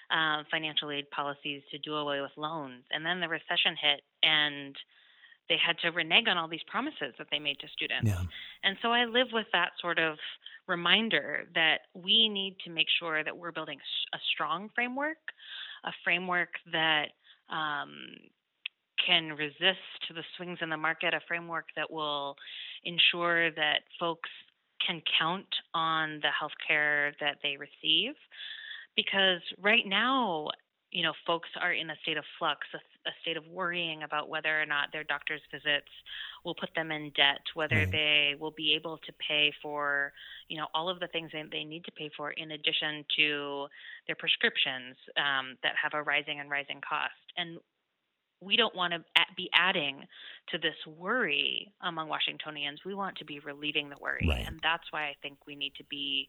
uh, 0.10 0.44
financial 0.50 0.90
aid 0.90 1.12
policies 1.12 1.64
to 1.72 1.78
do 1.80 1.96
away 1.96 2.22
with 2.22 2.32
loans, 2.38 2.84
and 2.92 3.06
then 3.06 3.20
the 3.20 3.28
recession 3.28 3.76
hit 3.76 4.00
and 4.24 4.74
they 5.52 5.58
had 5.58 5.78
to 5.80 5.90
renege 5.90 6.28
on 6.30 6.38
all 6.38 6.48
these 6.48 6.64
promises 6.66 7.14
that 7.18 7.28
they 7.30 7.38
made 7.38 7.60
to 7.60 7.68
students. 7.68 8.08
Yeah. 8.08 8.24
And 8.64 8.78
so 8.82 8.94
I 8.94 9.04
live 9.04 9.28
with 9.34 9.48
that 9.52 9.72
sort 9.82 10.00
of 10.00 10.16
reminder 10.66 11.44
that 11.56 11.80
we 11.94 12.30
need 12.30 12.56
to 12.64 12.70
make 12.72 12.88
sure 13.00 13.22
that 13.22 13.36
we're 13.38 13.52
building 13.52 13.78
a 14.14 14.18
strong 14.34 14.70
framework, 14.74 15.18
a 15.84 15.92
framework 16.06 16.52
that 16.72 17.08
um, 17.50 17.92
can 19.06 19.34
resist 19.34 20.00
the 20.10 20.24
swings 20.38 20.60
in 20.62 20.70
the 20.70 20.78
market, 20.78 21.14
a 21.14 21.20
framework 21.28 21.66
that 21.76 21.92
will 21.92 22.38
ensure 22.86 23.52
that 23.52 23.80
folks 24.00 24.30
can 24.88 25.02
count 25.20 25.54
on 25.74 26.20
the 26.22 26.30
health 26.40 26.56
care 26.66 27.12
that 27.20 27.40
they 27.44 27.58
receive. 27.58 28.14
Because 28.96 29.42
right 29.62 29.86
now, 29.86 30.48
you 30.92 31.04
know, 31.04 31.14
folks 31.28 31.50
are 31.62 31.74
in 31.74 31.90
a 31.90 31.96
state 32.04 32.18
of 32.18 32.24
flux, 32.40 32.60
a, 32.74 32.78
a, 33.06 33.12
state 33.22 33.38
of 33.38 33.48
worrying 33.48 34.04
about 34.04 34.30
whether 34.30 34.62
or 34.62 34.66
not 34.66 34.90
their 34.92 35.04
doctor's 35.04 35.42
visits 35.52 35.92
will 36.44 36.56
put 36.56 36.70
them 36.76 36.92
in 36.92 37.12
debt, 37.16 37.42
whether 37.54 37.76
right. 37.76 37.92
they 37.92 38.36
will 38.40 38.52
be 38.52 38.74
able 38.74 38.98
to 38.98 39.14
pay 39.28 39.52
for, 39.62 40.12
you 40.48 40.58
know, 40.58 40.68
all 40.74 40.90
of 40.90 41.00
the 41.00 41.08
things 41.08 41.32
that 41.34 41.46
they 41.52 41.64
need 41.64 41.84
to 41.86 41.92
pay 41.92 42.10
for 42.16 42.32
in 42.32 42.52
addition 42.52 43.06
to 43.18 43.68
their 44.08 44.16
prescriptions 44.16 44.96
um, 45.18 45.58
that 45.64 45.74
have 45.82 45.94
a 45.94 46.04
rising 46.04 46.40
and 46.40 46.50
rising 46.50 46.82
cost. 46.88 47.14
And 47.38 47.60
we 48.42 48.56
don't 48.58 48.76
want 48.76 48.94
to 48.94 49.04
be 49.38 49.50
adding 49.54 50.04
to 50.50 50.58
this 50.58 50.76
worry 50.98 51.72
among 51.82 52.10
Washingtonians. 52.10 52.80
We 52.86 52.96
want 52.96 53.18
to 53.18 53.26
be 53.26 53.40
relieving 53.40 53.90
the 53.90 53.98
worry. 54.02 54.26
Right. 54.28 54.46
And 54.46 54.60
that's 54.64 54.86
why 54.92 55.04
I 55.04 55.16
think 55.22 55.38
we 55.46 55.56
need 55.56 55.74
to 55.78 55.84
be 55.86 56.28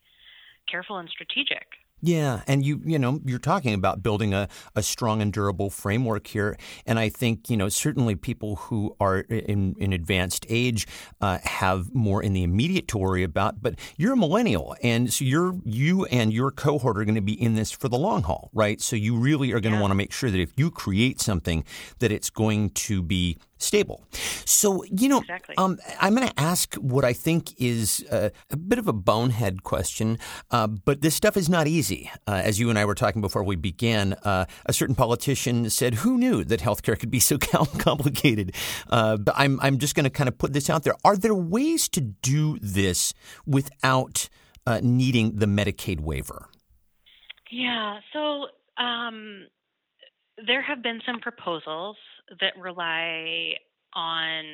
careful 0.70 0.98
and 0.98 1.08
strategic 1.08 1.66
Yeah, 2.04 2.42
and 2.48 2.66
you 2.66 2.80
you 2.84 2.98
know 2.98 3.20
you're 3.24 3.38
talking 3.38 3.74
about 3.74 4.02
building 4.02 4.34
a, 4.34 4.48
a 4.74 4.82
strong 4.82 5.22
and 5.22 5.32
durable 5.32 5.70
framework 5.70 6.26
here, 6.26 6.58
and 6.84 6.98
I 6.98 7.08
think 7.08 7.48
you 7.48 7.56
know 7.56 7.68
certainly 7.68 8.16
people 8.16 8.56
who 8.56 8.96
are 8.98 9.20
in, 9.20 9.76
in 9.78 9.92
advanced 9.92 10.44
age 10.48 10.88
uh, 11.20 11.38
have 11.44 11.94
more 11.94 12.20
in 12.20 12.32
the 12.32 12.42
immediate 12.42 12.88
to 12.88 12.98
worry 12.98 13.22
about. 13.22 13.62
But 13.62 13.76
you're 13.96 14.14
a 14.14 14.16
millennial, 14.16 14.74
and 14.82 15.12
so 15.12 15.24
you're 15.24 15.54
you 15.64 16.04
and 16.06 16.32
your 16.32 16.50
cohort 16.50 16.98
are 16.98 17.04
going 17.04 17.14
to 17.14 17.20
be 17.20 17.40
in 17.40 17.54
this 17.54 17.70
for 17.70 17.88
the 17.88 17.98
long 17.98 18.24
haul, 18.24 18.50
right? 18.52 18.80
So 18.80 18.96
you 18.96 19.16
really 19.16 19.52
are 19.52 19.60
going 19.60 19.72
to 19.72 19.76
Yeah. 19.76 19.82
want 19.82 19.92
to 19.92 19.96
make 19.96 20.12
sure 20.12 20.28
that 20.30 20.40
if 20.40 20.52
you 20.56 20.72
create 20.72 21.20
something, 21.20 21.64
that 22.00 22.10
it's 22.10 22.30
going 22.30 22.70
to 22.70 23.00
be 23.00 23.38
stable. 23.62 24.04
So 24.44 24.84
you 24.84 25.08
know, 25.08 25.20
Exactly. 25.20 25.54
um, 25.56 25.78
I'm 26.00 26.14
going 26.14 26.28
to 26.28 26.40
ask 26.40 26.74
what 26.76 27.04
I 27.04 27.12
think 27.12 27.60
is 27.60 28.04
uh, 28.10 28.30
a 28.50 28.56
bit 28.56 28.78
of 28.78 28.88
a 28.88 28.92
bonehead 28.92 29.62
question, 29.62 30.18
uh, 30.50 30.66
but 30.66 31.00
this 31.00 31.14
stuff 31.14 31.36
is 31.36 31.48
not 31.48 31.66
easy. 31.66 32.10
Uh, 32.26 32.40
as 32.44 32.58
you 32.60 32.70
and 32.70 32.78
I 32.78 32.84
were 32.84 32.94
talking 32.94 33.20
before 33.20 33.42
we 33.44 33.56
began, 33.56 34.14
uh, 34.24 34.46
a 34.66 34.72
certain 34.72 34.94
politician 34.94 35.70
said, 35.70 35.94
"Who 35.96 36.18
knew 36.18 36.44
that 36.44 36.60
healthcare 36.60 36.98
could 36.98 37.10
be 37.10 37.20
so 37.20 37.38
complicated?" 37.78 38.54
Uh, 38.88 39.16
but 39.16 39.34
I'm 39.36 39.58
I'm 39.60 39.78
just 39.78 39.94
going 39.94 40.04
to 40.04 40.10
kind 40.10 40.28
of 40.28 40.38
put 40.38 40.52
this 40.52 40.68
out 40.70 40.82
there. 40.84 40.94
Are 41.04 41.16
there 41.16 41.34
ways 41.34 41.88
to 41.90 42.00
do 42.00 42.58
this 42.60 43.14
without 43.46 44.28
uh, 44.66 44.80
needing 44.82 45.36
the 45.36 45.46
Medicaid 45.46 46.00
waiver? 46.00 46.48
Yeah. 47.50 47.98
So 48.12 48.46
um, 48.82 49.46
there 50.46 50.62
have 50.62 50.82
been 50.82 51.00
some 51.06 51.20
proposals 51.20 51.96
that 52.40 52.54
rely 52.60 53.54
on 53.94 54.44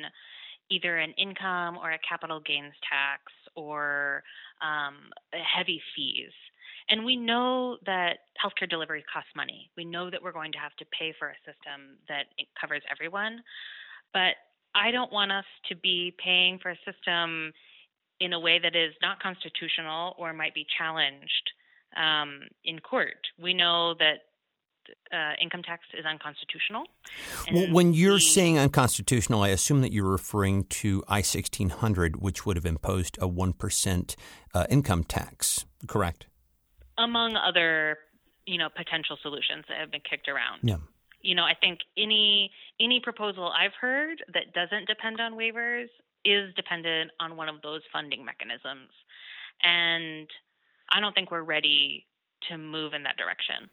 either 0.69 0.97
an 0.97 1.13
income 1.17 1.77
or 1.77 1.91
a 1.91 1.99
capital 2.07 2.39
gains 2.39 2.73
tax 2.87 3.23
or 3.55 4.23
um, 4.61 4.95
heavy 5.33 5.81
fees. 5.95 6.31
And 6.89 7.05
we 7.05 7.15
know 7.15 7.77
that 7.85 8.19
healthcare 8.43 8.69
delivery 8.69 9.03
costs 9.11 9.29
money. 9.35 9.69
We 9.77 9.85
know 9.85 10.09
that 10.09 10.21
we're 10.21 10.31
going 10.31 10.51
to 10.53 10.57
have 10.57 10.75
to 10.77 10.85
pay 10.97 11.13
for 11.17 11.29
a 11.29 11.35
system 11.45 11.97
that 12.07 12.25
covers 12.59 12.81
everyone. 12.91 13.41
But 14.13 14.35
I 14.73 14.91
don't 14.91 15.11
want 15.11 15.31
us 15.31 15.45
to 15.69 15.75
be 15.75 16.15
paying 16.23 16.59
for 16.59 16.71
a 16.71 16.77
system 16.85 17.53
in 18.19 18.33
a 18.33 18.39
way 18.39 18.59
that 18.59 18.75
is 18.75 18.93
not 19.01 19.21
constitutional 19.21 20.15
or 20.17 20.33
might 20.33 20.53
be 20.53 20.65
challenged 20.77 21.51
um, 21.95 22.41
in 22.65 22.79
court. 22.79 23.27
We 23.41 23.53
know 23.53 23.93
that 23.95 24.28
uh, 25.13 25.33
income 25.41 25.63
tax 25.63 25.83
is 25.97 26.05
unconstitutional. 26.05 26.83
Well, 27.51 27.71
when 27.71 27.93
you're 27.93 28.13
we- 28.15 28.19
saying 28.19 28.57
unconstitutional, 28.57 29.43
I 29.43 29.49
assume 29.49 29.81
that 29.81 29.91
you're 29.91 30.09
referring 30.09 30.65
to 30.65 31.03
I 31.07 31.17
1600, 31.21 32.17
which 32.21 32.45
would 32.45 32.55
have 32.57 32.65
imposed 32.65 33.17
a 33.19 33.27
1% 33.27 34.15
uh, 34.53 34.65
income 34.69 35.03
tax, 35.03 35.65
correct? 35.87 36.25
among 36.97 37.35
other, 37.37 37.97
you 38.45 38.57
know, 38.57 38.67
potential 38.75 39.17
solutions 39.21 39.63
that 39.69 39.77
have 39.79 39.89
been 39.89 40.01
kicked 40.01 40.27
around. 40.27 40.59
Yeah. 40.63 40.77
You 41.21 41.33
know, 41.33 41.43
I 41.43 41.53
think 41.59 41.79
any 41.97 42.51
any 42.79 42.99
proposal 43.01 43.49
I've 43.57 43.73
heard 43.79 44.21
that 44.33 44.53
doesn't 44.53 44.87
depend 44.87 45.19
on 45.21 45.33
waivers 45.33 45.87
is 46.25 46.53
dependent 46.55 47.11
on 47.19 47.37
one 47.37 47.47
of 47.47 47.61
those 47.61 47.81
funding 47.91 48.25
mechanisms, 48.25 48.91
and 49.63 50.27
I 50.91 50.99
don't 50.99 51.13
think 51.13 51.31
we're 51.31 51.41
ready 51.43 52.05
to 52.49 52.57
move 52.57 52.93
in 52.93 53.03
that 53.03 53.15
direction. 53.17 53.69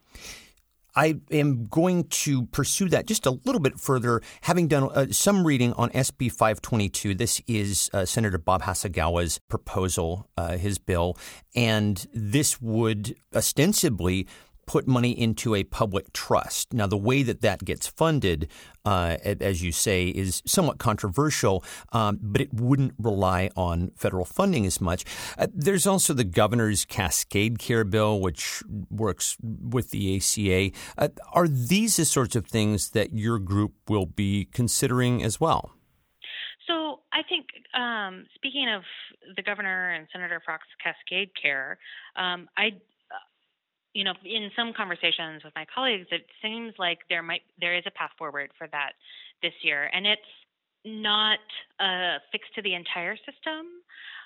I 0.97 1.19
am 1.29 1.67
going 1.67 2.05
to 2.05 2.47
pursue 2.47 2.89
that 2.89 3.05
just 3.05 3.27
a 3.27 3.37
little 3.45 3.61
bit 3.61 3.79
further, 3.79 4.23
having 4.41 4.67
done 4.67 4.85
uh, 4.85 5.05
some 5.11 5.45
reading 5.45 5.73
on 5.73 5.91
SB 5.91 6.31
522. 6.31 7.13
This 7.13 7.39
is 7.45 7.87
uh, 7.93 8.03
Senator 8.05 8.39
Bob 8.39 8.63
Hasegawa's 8.63 9.37
proposal, 9.37 10.27
uh, 10.37 10.57
his 10.57 10.79
bill, 10.79 11.15
and 11.55 12.07
this 12.15 12.59
would 12.59 13.15
ostensibly 13.35 14.25
put 14.67 14.87
money 14.87 15.11
into 15.11 15.55
a 15.55 15.63
public 15.63 16.13
trust. 16.13 16.73
Now, 16.73 16.85
the 16.85 16.97
way 16.97 17.23
that 17.23 17.41
that 17.41 17.65
gets 17.65 17.87
funded, 17.87 18.49
uh, 18.85 19.17
as 19.23 19.63
you 19.63 19.71
say, 19.71 20.09
is 20.09 20.43
somewhat 20.45 20.77
controversial, 20.77 21.63
um, 21.93 22.19
but 22.21 22.41
it 22.41 22.53
wouldn't 22.53 22.93
rely 22.99 23.49
on 23.55 23.91
federal 23.95 24.25
funding 24.25 24.65
as 24.65 24.79
much. 24.79 25.05
Uh, 25.37 25.47
there's 25.53 25.87
also 25.87 26.13
the 26.13 26.23
governor's 26.23 26.85
Cascade 26.85 27.57
Care 27.57 27.85
bill, 27.85 28.19
which 28.19 28.61
works 28.91 29.37
with 29.41 29.91
the 29.91 30.17
ACA. 30.17 30.77
Uh, 30.97 31.07
are 31.33 31.47
these 31.47 31.97
the 31.97 32.05
sorts 32.05 32.35
of 32.35 32.45
things 32.45 32.91
that 32.91 33.13
your 33.13 33.39
group 33.39 33.73
will 33.87 34.05
be 34.05 34.45
considering 34.51 35.23
as 35.23 35.39
well? 35.39 35.71
So 36.67 36.99
I 37.13 37.23
think, 37.23 37.47
um, 37.73 38.25
speaking 38.35 38.67
of 38.69 38.83
the 39.35 39.41
governor 39.41 39.93
and 39.93 40.07
Senator 40.11 40.41
Frockt's 40.43 40.67
Cascade 40.83 41.29
Care, 41.41 41.79
um, 42.17 42.49
I, 42.57 42.71
you 43.97 44.03
know, 44.03 44.13
in 44.23 44.51
some 44.55 44.73
conversations 44.77 45.43
with 45.43 45.53
my 45.55 45.65
colleagues, 45.73 46.05
it 46.11 46.27
seems 46.39 46.71
like 46.77 46.99
there 47.09 47.23
might 47.23 47.41
there 47.59 47.75
is 47.75 47.83
a 47.87 47.91
path 47.91 48.11
forward 48.15 48.51
for 48.55 48.67
that 48.67 48.91
this 49.41 49.53
year, 49.63 49.89
and 49.91 50.05
it's 50.05 50.21
not 50.85 51.39
a 51.79 52.17
fix 52.31 52.45
to 52.53 52.61
the 52.61 52.75
entire 52.75 53.17
system, 53.17 53.81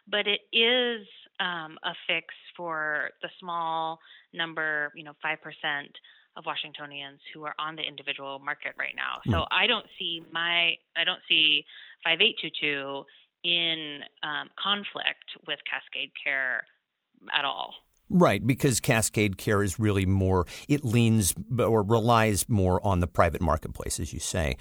but 0.09 0.27
it 0.27 0.41
is 0.51 1.07
um, 1.39 1.77
a 1.85 1.93
fix 2.05 2.27
for 2.57 3.11
the 3.21 3.29
small 3.39 3.97
number, 4.33 4.91
you 4.93 5.05
know, 5.05 5.13
five 5.21 5.41
percent 5.41 5.95
of 6.35 6.45
Washingtonians 6.45 7.21
who 7.33 7.45
are 7.45 7.55
on 7.57 7.77
the 7.77 7.81
individual 7.81 8.39
market 8.39 8.73
right 8.77 8.93
now. 8.93 9.21
So 9.31 9.45
I 9.51 9.67
don't 9.67 9.85
see 9.97 10.21
my 10.33 10.75
I 10.97 11.05
don't 11.05 11.23
see 11.29 11.63
5822 12.03 13.05
in 13.45 14.01
um, 14.21 14.49
conflict 14.61 15.31
with 15.47 15.59
Cascade 15.63 16.11
Care 16.21 16.65
at 17.33 17.45
all. 17.45 17.73
Right, 18.13 18.45
because 18.45 18.81
Cascade 18.81 19.37
Care 19.37 19.63
is 19.63 19.79
really 19.79 20.05
more, 20.05 20.45
it 20.67 20.83
leans 20.83 21.33
or 21.57 21.81
relies 21.81 22.49
more 22.49 22.85
on 22.85 22.99
the 22.99 23.07
private 23.07 23.41
marketplace, 23.41 24.01
as 24.01 24.11
you 24.11 24.19
say. 24.19 24.57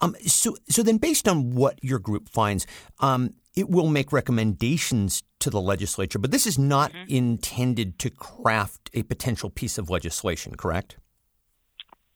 Um, 0.00 0.16
so, 0.26 0.56
so 0.70 0.82
then, 0.82 0.96
based 0.96 1.28
on 1.28 1.54
what 1.54 1.78
your 1.84 1.98
group 1.98 2.30
finds, 2.30 2.66
um, 3.00 3.34
it 3.54 3.68
will 3.68 3.88
make 3.88 4.10
recommendations 4.10 5.22
to 5.40 5.50
the 5.50 5.60
legislature, 5.60 6.18
but 6.18 6.30
this 6.30 6.46
is 6.46 6.58
not 6.58 6.92
intended 7.06 7.98
to 7.98 8.10
craft 8.10 8.88
a 8.94 9.02
potential 9.02 9.50
piece 9.50 9.76
of 9.76 9.90
legislation, 9.90 10.54
correct? 10.54 10.96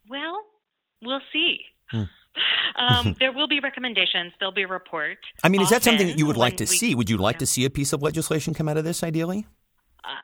Well, 0.09 0.38
we'll 1.02 1.21
see. 1.35 1.59
um, 1.92 3.14
there 3.21 3.33
will 3.33 3.49
be 3.49 3.61
recommendations. 3.61 4.33
There'll 4.38 4.54
be 4.54 4.62
a 4.62 4.68
report. 4.68 5.18
I 5.45 5.50
mean, 5.50 5.61
is 5.61 5.68
that 5.68 5.83
something 5.83 6.07
that 6.07 6.18
you 6.18 6.25
would 6.25 6.38
like 6.38 6.57
to 6.57 6.64
we- 6.64 6.76
see? 6.76 6.95
Would 6.95 7.11
you 7.11 7.18
like 7.18 7.37
yeah. 7.37 7.40
to 7.40 7.47
see 7.47 7.64
a 7.66 7.71
piece 7.71 7.92
of 7.92 8.02
legislation 8.02 8.54
come 8.54 8.68
out 8.68 8.78
of 8.78 8.85
this, 8.85 9.02
ideally? 9.02 9.47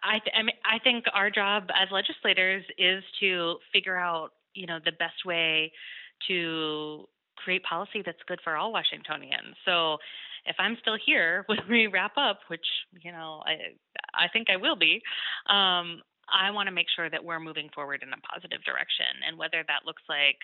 I, 0.03 0.19
th- 0.19 0.35
I, 0.37 0.43
mean, 0.43 0.57
I 0.64 0.79
think 0.79 1.05
our 1.12 1.31
job 1.31 1.69
as 1.71 1.88
legislators 1.91 2.64
is 2.79 3.05
to 3.21 3.57
figure 3.73 3.97
out, 3.97 4.31
you 4.55 4.67
know, 4.67 4.79
the 4.85 4.93
best 4.93 5.25
way 5.26 5.73
to 6.29 7.05
create 7.37 7.62
policy 7.64 8.03
that's 8.05 8.19
good 8.26 8.41
for 8.43 8.57
all 8.57 8.73
Washingtonians. 8.73 9.57
So, 9.64 9.99
if 10.47 10.57
I'm 10.59 10.76
still 10.81 10.97
here 11.05 11.45
when 11.47 11.59
we 11.69 11.87
wrap 11.87 12.12
up, 12.17 12.41
which 12.49 12.67
you 13.00 13.12
know 13.12 13.43
I 13.47 13.73
I 14.14 14.29
think 14.33 14.49
I 14.50 14.57
will 14.57 14.76
be, 14.76 15.00
um, 15.49 16.03
I 16.29 16.50
want 16.50 16.69
to 16.69 16.75
make 16.75 16.87
sure 16.95 17.11
that 17.11 17.25
we're 17.25 17.41
moving 17.41 17.69
forward 17.75 18.03
in 18.03 18.12
a 18.12 18.21
positive 18.33 18.62
direction. 18.64 19.25
And 19.26 19.38
whether 19.38 19.64
that 19.67 19.85
looks 19.87 20.03
like 20.09 20.38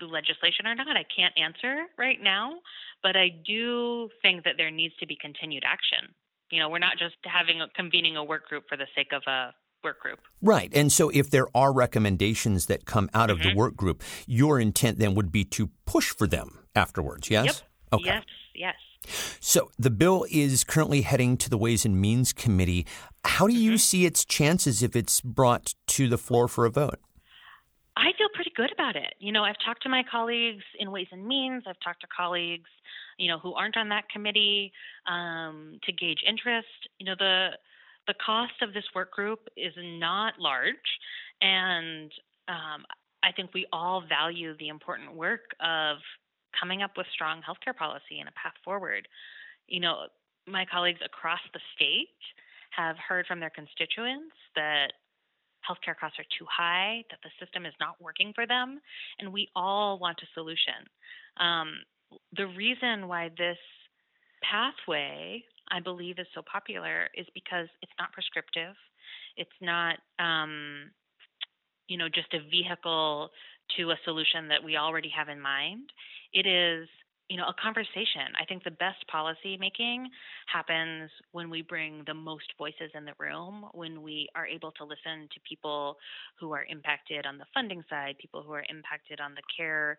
legislation 0.00 0.66
or 0.66 0.74
not, 0.74 0.96
I 0.96 1.04
can't 1.14 1.34
answer 1.36 1.84
right 1.98 2.20
now. 2.22 2.58
But 3.02 3.16
I 3.16 3.28
do 3.44 4.08
think 4.22 4.44
that 4.44 4.54
there 4.56 4.70
needs 4.70 4.94
to 5.00 5.06
be 5.06 5.16
continued 5.20 5.64
action. 5.66 6.14
You 6.52 6.60
know, 6.60 6.68
we're 6.68 6.78
not 6.78 6.98
just 6.98 7.16
having 7.24 7.60
a, 7.60 7.68
convening 7.74 8.16
a 8.16 8.22
work 8.22 8.46
group 8.48 8.64
for 8.68 8.76
the 8.76 8.86
sake 8.94 9.12
of 9.12 9.22
a 9.26 9.52
work 9.82 9.98
group. 10.00 10.20
Right. 10.40 10.70
And 10.74 10.92
so 10.92 11.08
if 11.08 11.30
there 11.30 11.48
are 11.56 11.72
recommendations 11.72 12.66
that 12.66 12.84
come 12.84 13.10
out 13.14 13.30
of 13.30 13.38
Mm-hmm. 13.38 13.48
the 13.48 13.56
work 13.56 13.74
group, 13.74 14.02
your 14.26 14.60
intent 14.60 14.98
then 14.98 15.14
would 15.14 15.32
be 15.32 15.44
to 15.44 15.70
push 15.86 16.10
for 16.10 16.26
them 16.28 16.58
afterwards, 16.76 17.30
yes? 17.30 17.46
Yep. 17.92 18.00
Okay. 18.00 18.04
Yes. 18.06 18.24
Yes. 18.54 18.74
So 19.40 19.70
the 19.78 19.90
bill 19.90 20.24
is 20.30 20.62
currently 20.62 21.00
heading 21.00 21.36
to 21.38 21.50
the 21.50 21.58
Ways 21.58 21.84
and 21.84 22.00
Means 22.00 22.32
Committee. 22.32 22.86
How 23.24 23.46
do 23.48 23.52
Mm-hmm. 23.54 23.62
you 23.62 23.78
see 23.78 24.04
its 24.04 24.24
chances 24.24 24.82
if 24.82 24.94
it's 24.94 25.20
brought 25.22 25.74
to 25.88 26.06
the 26.08 26.18
floor 26.18 26.46
for 26.48 26.64
a 26.66 26.70
vote? 26.70 27.00
I 27.96 28.12
feel 28.16 28.28
pretty 28.34 28.52
good 28.56 28.70
about 28.72 28.96
it. 28.96 29.14
You 29.18 29.32
know, 29.32 29.42
I've 29.42 29.56
talked 29.64 29.82
to 29.82 29.88
my 29.88 30.02
colleagues 30.10 30.62
in 30.78 30.90
Ways 30.92 31.08
and 31.12 31.26
Means. 31.26 31.64
I've 31.66 31.80
talked 31.84 32.00
to 32.02 32.06
colleagues, 32.16 32.70
you 33.22 33.28
know, 33.28 33.38
who 33.38 33.54
aren't 33.54 33.76
on 33.76 33.88
that 33.88 34.08
committee 34.08 34.72
um, 35.06 35.78
to 35.84 35.92
gauge 35.92 36.18
interest. 36.28 36.66
You 36.98 37.06
know, 37.06 37.14
the 37.16 37.50
the 38.08 38.14
cost 38.14 38.54
of 38.62 38.74
this 38.74 38.82
work 38.96 39.12
group 39.12 39.38
is 39.56 39.72
not 39.78 40.34
large, 40.40 40.74
and 41.40 42.10
um, 42.48 42.84
I 43.22 43.30
think 43.30 43.54
we 43.54 43.64
all 43.72 44.02
value 44.08 44.56
the 44.58 44.66
important 44.66 45.14
work 45.14 45.54
of 45.60 45.98
coming 46.58 46.82
up 46.82 46.96
with 46.96 47.06
strong 47.14 47.40
healthcare 47.46 47.76
policy 47.76 48.18
and 48.18 48.28
a 48.28 48.32
path 48.32 48.58
forward. 48.64 49.06
You 49.68 49.78
know, 49.78 50.06
my 50.48 50.66
colleagues 50.66 50.98
across 51.04 51.38
the 51.54 51.60
state 51.76 52.18
have 52.70 52.96
heard 52.96 53.26
from 53.28 53.38
their 53.38 53.50
constituents 53.50 54.34
that 54.56 54.94
healthcare 55.62 55.94
costs 55.96 56.18
are 56.18 56.26
too 56.36 56.46
high, 56.50 57.04
that 57.10 57.20
the 57.22 57.30
system 57.38 57.66
is 57.66 57.74
not 57.78 58.02
working 58.02 58.32
for 58.34 58.48
them, 58.48 58.80
and 59.20 59.32
we 59.32 59.48
all 59.54 60.00
want 60.00 60.18
a 60.22 60.26
solution. 60.34 60.82
Um, 61.38 61.74
the 62.36 62.46
reason 62.46 63.08
why 63.08 63.30
this 63.36 63.58
pathway, 64.42 65.42
I 65.70 65.80
believe, 65.80 66.18
is 66.18 66.26
so 66.34 66.42
popular 66.50 67.08
is 67.14 67.26
because 67.34 67.68
it's 67.82 67.92
not 67.98 68.12
prescriptive. 68.12 68.74
It's 69.36 69.50
not, 69.60 69.96
um, 70.18 70.90
you 71.88 71.96
know, 71.98 72.08
just 72.08 72.32
a 72.34 72.40
vehicle 72.50 73.30
to 73.76 73.90
a 73.90 73.96
solution 74.04 74.48
that 74.48 74.62
we 74.62 74.76
already 74.76 75.10
have 75.16 75.28
in 75.28 75.40
mind. 75.40 75.90
It 76.32 76.46
is 76.46 76.88
you 77.32 77.38
know, 77.38 77.46
a 77.48 77.54
conversation. 77.54 78.28
I 78.38 78.44
think 78.44 78.62
the 78.62 78.72
best 78.72 79.08
policy 79.10 79.56
making 79.58 80.06
happens 80.52 81.10
when 81.30 81.48
we 81.48 81.62
bring 81.62 82.02
the 82.06 82.12
most 82.12 82.44
voices 82.58 82.90
in 82.94 83.06
the 83.06 83.14
room, 83.18 83.64
when 83.72 84.02
we 84.02 84.28
are 84.34 84.46
able 84.46 84.70
to 84.72 84.84
listen 84.84 85.30
to 85.32 85.40
people 85.48 85.96
who 86.38 86.52
are 86.52 86.66
impacted 86.68 87.24
on 87.24 87.38
the 87.38 87.46
funding 87.54 87.82
side, 87.88 88.16
people 88.20 88.42
who 88.42 88.52
are 88.52 88.66
impacted 88.68 89.18
on 89.18 89.32
the 89.34 89.40
care 89.56 89.96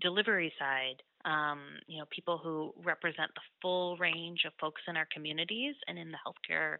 delivery 0.00 0.52
side, 0.58 1.00
um, 1.24 1.60
you 1.86 2.00
know, 2.00 2.04
people 2.10 2.40
who 2.42 2.74
represent 2.84 3.30
the 3.36 3.42
full 3.60 3.96
range 3.98 4.40
of 4.44 4.52
folks 4.60 4.82
in 4.88 4.96
our 4.96 5.06
communities 5.14 5.76
and 5.86 5.96
in 5.96 6.10
the 6.10 6.18
healthcare 6.26 6.78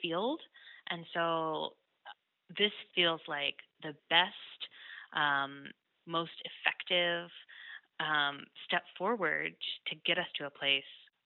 field. 0.00 0.40
And 0.88 1.04
so 1.12 1.74
this 2.56 2.72
feels 2.94 3.20
like 3.28 3.56
the 3.82 3.92
best, 4.08 4.32
um, 5.14 5.64
most 6.06 6.32
effective 6.40 7.28
um, 8.02 8.44
step 8.66 8.82
forward 8.98 9.54
to 9.88 9.94
get 10.04 10.18
us 10.18 10.26
to 10.38 10.46
a 10.46 10.50
place 10.50 10.82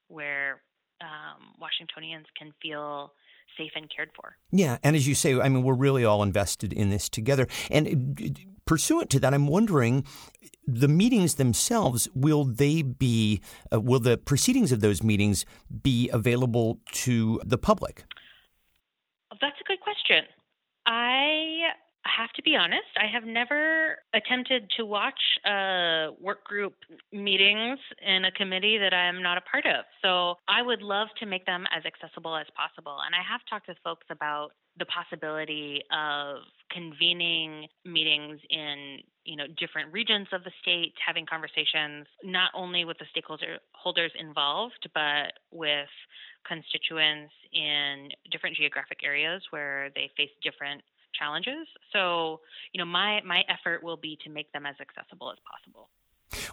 where 0.09 0.61
um, 1.01 1.55
Washingtonians 1.61 2.27
can 2.39 2.53
feel 2.61 3.13
safe 3.57 3.73
and 3.75 3.91
cared 3.95 4.11
for. 4.15 4.37
Yeah, 4.53 4.79
and 4.83 4.95
as 4.95 5.09
you 5.09 5.15
say, 5.15 5.41
I 5.41 5.49
mean, 5.49 5.63
we're 5.63 5.75
really 5.75 6.05
all 6.05 6.23
invested 6.23 6.73
in 6.73 6.91
this 6.91 7.09
together. 7.09 7.47
And 7.71 8.21
uh, 8.21 8.41
pursuant 8.67 9.11
to 9.11 9.21
that, 9.21 9.33
I'm 9.33 9.47
wondering 9.47 10.05
the 10.67 10.89
meetings 10.89 11.37
themselves 11.37 12.09
will 12.15 12.45
they 12.45 12.83
be 12.83 13.41
uh, 13.73 13.81
will 13.81 14.01
the 14.01 14.19
proceedings 14.19 14.73
of 14.73 14.81
those 14.81 15.03
meetings 15.03 15.47
be 15.83 16.11
available 16.13 16.81
to 16.93 17.41
the 17.45 17.59
public 17.59 18.05
that's 19.41 19.57
a 19.61 19.65
good 19.65 19.81
question 19.81 20.25
i 20.87 21.36
have 22.17 22.31
to 22.37 22.43
be 22.43 22.57
honest, 22.57 22.89
I 22.97 23.07
have 23.13 23.25
never 23.25 23.99
attempted 24.15 24.71
to 24.77 24.85
watch 24.85 25.21
uh, 25.45 26.13
work 26.21 26.45
group 26.45 26.75
meetings 27.13 27.79
in 28.05 28.25
a 28.25 28.33
committee 28.33 28.79
that 28.79 28.95
I 28.95 29.07
am 29.07 29.23
not 29.23 29.39
a 29.39 29.43
part 29.43 29.67
of. 29.67 29.85
So 30.03 30.37
I 30.49 30.63
would 30.63 30.83
love 30.83 31.09
to 31.21 31.27
make 31.27 31.47
them 31.47 31.65
as 31.77 31.85
accessible 31.85 32.37
as 32.37 32.47
possible. 32.57 32.99
And 33.05 33.15
I 33.15 33.23
have 33.29 33.41
talked 33.49 33.67
to 33.67 33.75
folks 33.85 34.07
about 34.11 34.51
the 34.79 34.87
possibility 34.87 35.83
of 35.91 36.39
convening 36.71 37.67
meetings 37.85 38.41
in 38.51 38.99
you 39.25 39.37
know 39.37 39.47
different 39.59 39.93
regions 39.93 40.29
of 40.33 40.45
the 40.45 40.51
state 40.61 40.93
having 41.05 41.25
conversations 41.25 42.07
not 42.23 42.51
only 42.55 42.85
with 42.85 42.97
the 42.99 43.07
stakeholders 43.09 44.11
involved 44.19 44.89
but 44.93 45.33
with 45.51 45.89
constituents 46.47 47.33
in 47.53 48.09
different 48.31 48.55
geographic 48.57 48.99
areas 49.03 49.43
where 49.51 49.91
they 49.95 50.11
face 50.17 50.31
different 50.43 50.83
challenges. 51.19 51.67
So, 51.93 52.41
you 52.73 52.79
know, 52.79 52.85
my 52.85 53.21
my 53.25 53.43
effort 53.49 53.83
will 53.83 53.97
be 53.97 54.19
to 54.25 54.31
make 54.31 54.53
them 54.53 54.67
as 54.67 54.77
accessible 54.81 55.31
as 55.31 55.39
possible. 55.51 55.89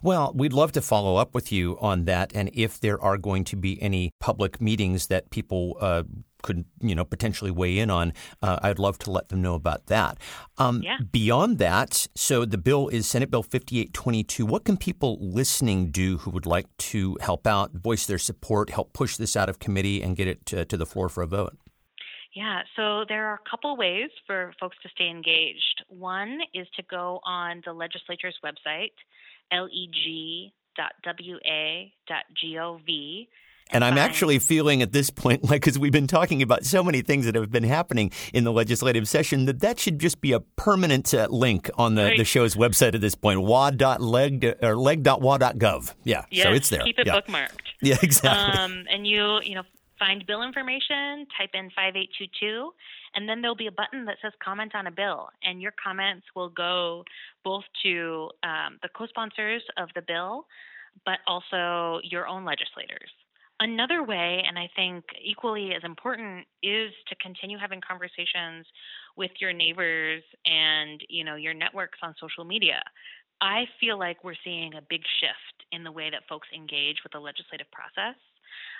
Well, 0.01 0.31
we'd 0.35 0.53
love 0.53 0.71
to 0.73 0.81
follow 0.81 1.15
up 1.15 1.33
with 1.33 1.51
you 1.51 1.77
on 1.79 2.05
that, 2.05 2.31
and 2.35 2.49
if 2.53 2.79
there 2.79 3.01
are 3.01 3.17
going 3.17 3.43
to 3.45 3.55
be 3.55 3.81
any 3.81 4.11
public 4.19 4.61
meetings 4.61 5.07
that 5.07 5.29
people 5.31 5.77
uh, 5.79 6.03
could, 6.43 6.65
you 6.79 6.93
know, 6.93 7.03
potentially 7.03 7.49
weigh 7.49 7.79
in 7.79 7.89
on, 7.89 8.13
uh, 8.41 8.59
I'd 8.61 8.77
love 8.77 8.99
to 8.99 9.11
let 9.11 9.29
them 9.29 9.41
know 9.41 9.55
about 9.55 9.87
that. 9.87 10.17
Um, 10.57 10.81
yeah. 10.83 10.97
Beyond 11.11 11.57
that, 11.57 12.07
so 12.15 12.45
the 12.45 12.57
bill 12.57 12.89
is 12.89 13.07
Senate 13.07 13.31
Bill 13.31 13.43
5822. 13.43 14.45
What 14.45 14.65
can 14.65 14.77
people 14.77 15.17
listening 15.19 15.89
do 15.89 16.19
who 16.19 16.29
would 16.31 16.45
like 16.45 16.67
to 16.77 17.17
help 17.21 17.47
out, 17.47 17.71
voice 17.71 18.05
their 18.05 18.19
support, 18.19 18.69
help 18.69 18.93
push 18.93 19.17
this 19.17 19.35
out 19.35 19.49
of 19.49 19.59
committee, 19.59 20.03
and 20.03 20.15
get 20.15 20.27
it 20.27 20.45
to, 20.47 20.65
to 20.65 20.77
the 20.77 20.85
floor 20.85 21.09
for 21.09 21.23
a 21.23 21.27
vote? 21.27 21.57
Yeah, 22.33 22.61
so 22.75 23.05
there 23.07 23.27
are 23.27 23.35
a 23.35 23.49
couple 23.49 23.77
ways 23.77 24.09
for 24.25 24.53
folks 24.59 24.77
to 24.83 24.89
stay 24.89 25.07
engaged. 25.07 25.83
One 25.87 26.39
is 26.53 26.67
to 26.77 26.83
go 26.83 27.19
on 27.23 27.61
the 27.63 27.73
legislature's 27.73 28.35
website, 28.43 28.91
leg.wa.gov. 29.51 30.47
And 33.71 33.83
I'm 33.83 33.97
actually 33.97 34.39
feeling 34.39 34.81
at 34.81 34.91
this 34.91 35.09
point, 35.09 35.43
like, 35.49 35.61
because 35.61 35.79
we've 35.79 35.91
been 35.91 36.07
talking 36.07 36.41
about 36.41 36.65
so 36.65 36.83
many 36.83 37.01
things 37.01 37.25
that 37.25 37.35
have 37.35 37.51
been 37.51 37.63
happening 37.63 38.11
in 38.33 38.43
the 38.43 38.51
legislative 38.51 39.07
session, 39.07 39.45
that 39.45 39.61
that 39.61 39.79
should 39.79 39.99
just 39.99 40.19
be 40.21 40.31
a 40.31 40.39
permanent 40.39 41.13
uh, 41.13 41.27
link 41.29 41.69
on 41.77 41.95
the, 41.95 42.03
right. 42.03 42.17
the 42.17 42.25
show's 42.25 42.55
website 42.55 42.95
at 42.95 43.01
this 43.01 43.15
point, 43.15 43.41
wa.leg 43.41 44.55
or 44.61 44.75
leg.wa.gov. 44.75 45.93
Yeah, 46.03 46.25
yes, 46.29 46.43
so 46.43 46.51
it's 46.51 46.69
there. 46.69 46.81
Keep 46.81 46.99
it 46.99 47.07
yeah. 47.07 47.19
bookmarked. 47.19 47.49
Yeah, 47.81 47.97
exactly. 48.01 48.61
Um, 48.61 48.85
and 48.89 49.05
you, 49.05 49.41
you 49.43 49.55
know, 49.55 49.63
find 50.03 50.25
bill 50.25 50.43
information, 50.43 51.25
type 51.37 51.51
in 51.53 51.69
5822, 51.71 52.71
and 53.15 53.29
then 53.29 53.41
there'll 53.41 53.55
be 53.55 53.67
a 53.67 53.71
button 53.71 54.03
that 54.05 54.17
says 54.21 54.33
comment 54.43 54.75
on 54.75 54.87
a 54.87 54.91
bill. 54.91 55.29
And 55.43 55.61
your 55.61 55.73
comments 55.81 56.25
will 56.35 56.49
go 56.49 57.05
both 57.43 57.63
to 57.83 58.29
um, 58.43 58.79
the 58.81 58.89
co 58.95 59.07
sponsors 59.07 59.63
of 59.77 59.89
the 59.95 60.01
bill, 60.01 60.45
but 61.05 61.19
also 61.25 62.01
your 62.03 62.27
own 62.27 62.43
legislators. 62.43 63.09
Another 63.59 64.03
way, 64.03 64.43
and 64.45 64.57
I 64.59 64.69
think 64.75 65.05
equally 65.23 65.71
as 65.73 65.83
important, 65.85 66.45
is 66.61 66.91
to 67.07 67.15
continue 67.21 67.57
having 67.57 67.79
conversations 67.79 68.65
with 69.15 69.31
your 69.39 69.53
neighbors 69.53 70.23
and 70.45 70.99
you 71.07 71.23
know 71.23 71.35
your 71.35 71.53
networks 71.53 71.99
on 72.03 72.13
social 72.19 72.43
media. 72.43 72.81
I 73.39 73.65
feel 73.79 73.97
like 73.97 74.23
we're 74.23 74.41
seeing 74.43 74.73
a 74.73 74.81
big 74.89 75.01
shift 75.19 75.57
in 75.71 75.83
the 75.83 75.91
way 75.91 76.09
that 76.09 76.23
folks 76.27 76.47
engage 76.53 76.97
with 77.03 77.13
the 77.13 77.19
legislative 77.19 77.67
process. 77.71 78.15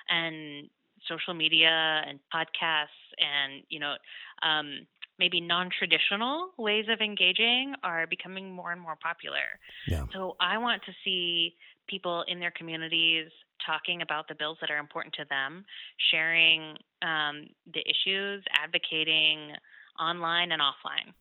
And 0.10 0.70
social 1.08 1.34
media 1.34 2.04
and 2.08 2.20
podcasts 2.34 2.88
and 3.20 3.64
you 3.70 3.80
know 3.80 3.96
um, 4.42 4.86
maybe 5.20 5.40
non-traditional 5.40 6.50
ways 6.58 6.86
of 6.92 7.00
engaging 7.02 7.74
are 7.84 8.08
becoming 8.08 8.52
more 8.52 8.72
and 8.72 8.82
more 8.82 8.98
popular. 9.02 9.60
Yeah. 9.88 10.06
So 10.14 10.36
I 10.40 10.58
want 10.58 10.82
to 10.84 10.92
see 11.04 11.56
people 11.88 12.24
in 12.28 12.40
their 12.40 12.52
communities 12.52 13.30
talking 13.66 14.02
about 14.02 14.28
the 14.28 14.36
bills 14.36 14.58
that 14.62 14.70
are 14.70 14.78
important 14.78 15.14
to 15.16 15.26
them, 15.30 15.66
sharing 16.12 16.76
um, 17.02 17.48
the 17.74 17.82
issues, 17.82 18.44
advocating 18.62 19.52
online 20.00 20.52
and 20.52 20.62
offline. 20.62 21.14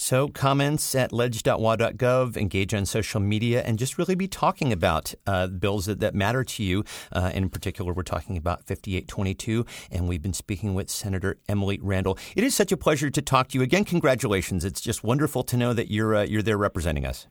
So, 0.00 0.28
comments 0.28 0.94
at 0.94 1.12
leg.wa.gov, 1.12 2.36
engage 2.36 2.72
on 2.72 2.86
social 2.86 3.18
media, 3.18 3.62
and 3.62 3.80
just 3.80 3.98
really 3.98 4.14
be 4.14 4.28
talking 4.28 4.72
about 4.72 5.12
uh, 5.26 5.48
bills 5.48 5.86
that, 5.86 5.98
that 5.98 6.14
matter 6.14 6.44
to 6.44 6.62
you. 6.62 6.84
Uh, 7.10 7.32
in 7.34 7.48
particular, 7.48 7.92
we're 7.92 8.04
talking 8.04 8.36
about 8.36 8.64
5822, 8.64 9.66
and 9.90 10.08
we've 10.08 10.22
been 10.22 10.32
speaking 10.32 10.74
with 10.74 10.88
Senator 10.88 11.38
Emily 11.48 11.80
Randall. 11.82 12.16
It 12.36 12.44
is 12.44 12.54
such 12.54 12.70
a 12.70 12.76
pleasure 12.76 13.10
to 13.10 13.20
talk 13.20 13.48
to 13.48 13.58
you. 13.58 13.62
Again, 13.62 13.84
congratulations. 13.84 14.64
It's 14.64 14.80
just 14.80 15.02
wonderful 15.02 15.42
to 15.42 15.56
know 15.56 15.72
that 15.72 15.90
you're, 15.90 16.14
uh, 16.14 16.22
you're 16.22 16.42
there 16.42 16.58
representing 16.58 17.04
us. 17.04 17.26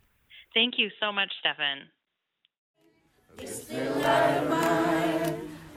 Thank 0.54 0.74
you 0.78 0.90
so 1.00 1.14
much, 1.14 1.32
Stefan. 1.40 1.88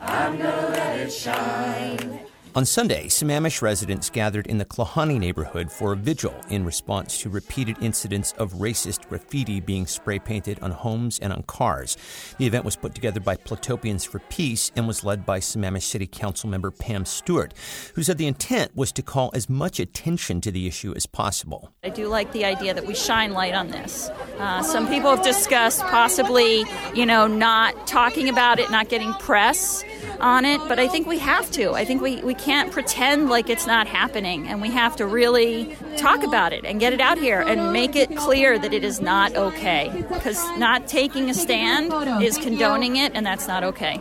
I'm 0.01 0.39
gonna 0.39 0.69
let 0.71 0.99
it 0.99 1.13
shine. 1.13 2.30
On 2.57 2.65
Sunday, 2.65 3.07
Sammamish 3.07 3.63
residents 3.63 4.11
gathered 4.11 4.49
in 4.49 4.59
the 4.59 4.65
Klahanie 4.65 5.21
neighborhood 5.21 5.71
for 5.71 5.93
a 5.93 5.97
vigil 5.97 6.35
in 6.49 6.65
response 6.65 7.21
to 7.21 7.31
repeated 7.31 7.77
incidents 7.81 8.33
of 8.39 8.55
racist 8.55 9.09
graffiti 9.09 9.61
being 9.61 9.87
spray 9.87 10.19
painted 10.19 10.59
on 10.59 10.73
homes 10.73 11.21
and 11.21 11.33
on 11.33 11.45
cars. 11.45 11.97
The 12.39 12.49
event 12.49 12.65
was 12.65 12.75
put 12.75 12.93
together 12.93 13.21
by 13.21 13.37
Platopians 13.37 14.05
for 14.05 14.19
Peace 14.19 14.73
and 14.75 14.89
was 14.89 15.05
led 15.05 15.25
by 15.25 15.39
Sammamish 15.39 15.85
City 15.85 16.09
Council 16.09 16.51
member 16.51 16.73
Pam 16.73 17.05
Stewart, 17.05 17.55
who 17.95 18.03
said 18.03 18.19
the 18.19 18.27
intent 18.27 18.77
was 18.77 18.91
to 18.93 19.03
call 19.03 19.31
as 19.33 19.49
much 19.49 19.79
attention 19.79 20.41
to 20.41 20.51
the 20.51 20.67
issue 20.67 20.93
as 20.97 21.07
possible. 21.07 21.73
I 21.85 21.91
do 21.91 22.09
like 22.09 22.33
the 22.33 22.45
idea 22.45 22.75
that 22.75 22.85
we 22.85 22.97
shine 22.97 23.33
light 23.33 23.55
on 23.55 23.69
this. 23.69 24.09
Uh, 24.41 24.61
some 24.65 24.89
people 24.89 25.15
have 25.15 25.23
discussed 25.23 25.83
possibly, 25.83 26.65
you 26.97 27.07
know, 27.07 27.29
not 27.29 27.87
talking 27.87 28.29
about 28.29 28.59
it, 28.59 28.73
not 28.73 28.89
getting 28.89 29.13
press 29.15 29.85
on 30.19 30.45
it, 30.45 30.59
but 30.67 30.81
I 30.81 30.89
think 30.89 31.07
we 31.07 31.19
have 31.21 31.49
to. 31.53 31.75
I 31.75 31.85
think 31.85 32.03
we, 32.03 32.21
we 32.23 32.35
can't 32.41 32.73
pretend 32.73 33.29
like 33.29 33.51
it's 33.51 33.67
not 33.67 33.87
happening, 33.87 34.49
and 34.49 34.61
we 34.61 34.71
have 34.71 34.97
to 34.97 35.07
really 35.07 35.77
talk 35.97 36.23
about 36.23 36.53
it 36.53 36.65
and 36.65 36.81
get 36.81 36.93
it 36.93 37.01
out 37.01 37.19
here 37.19 37.41
and 37.41 37.73
make 37.73 37.95
it 37.97 38.17
clear 38.17 38.59
that 38.59 38.73
it 38.73 38.85
is 38.85 39.01
not 39.01 39.35
okay. 39.37 40.05
Because 40.09 40.43
not 40.59 40.89
taking 40.89 41.31
a 41.31 41.35
stand 41.35 41.93
is 42.23 42.39
condoning 42.39 42.97
it, 42.97 43.13
and 43.15 43.25
that's 43.25 43.47
not 43.47 43.63
okay. 43.65 44.01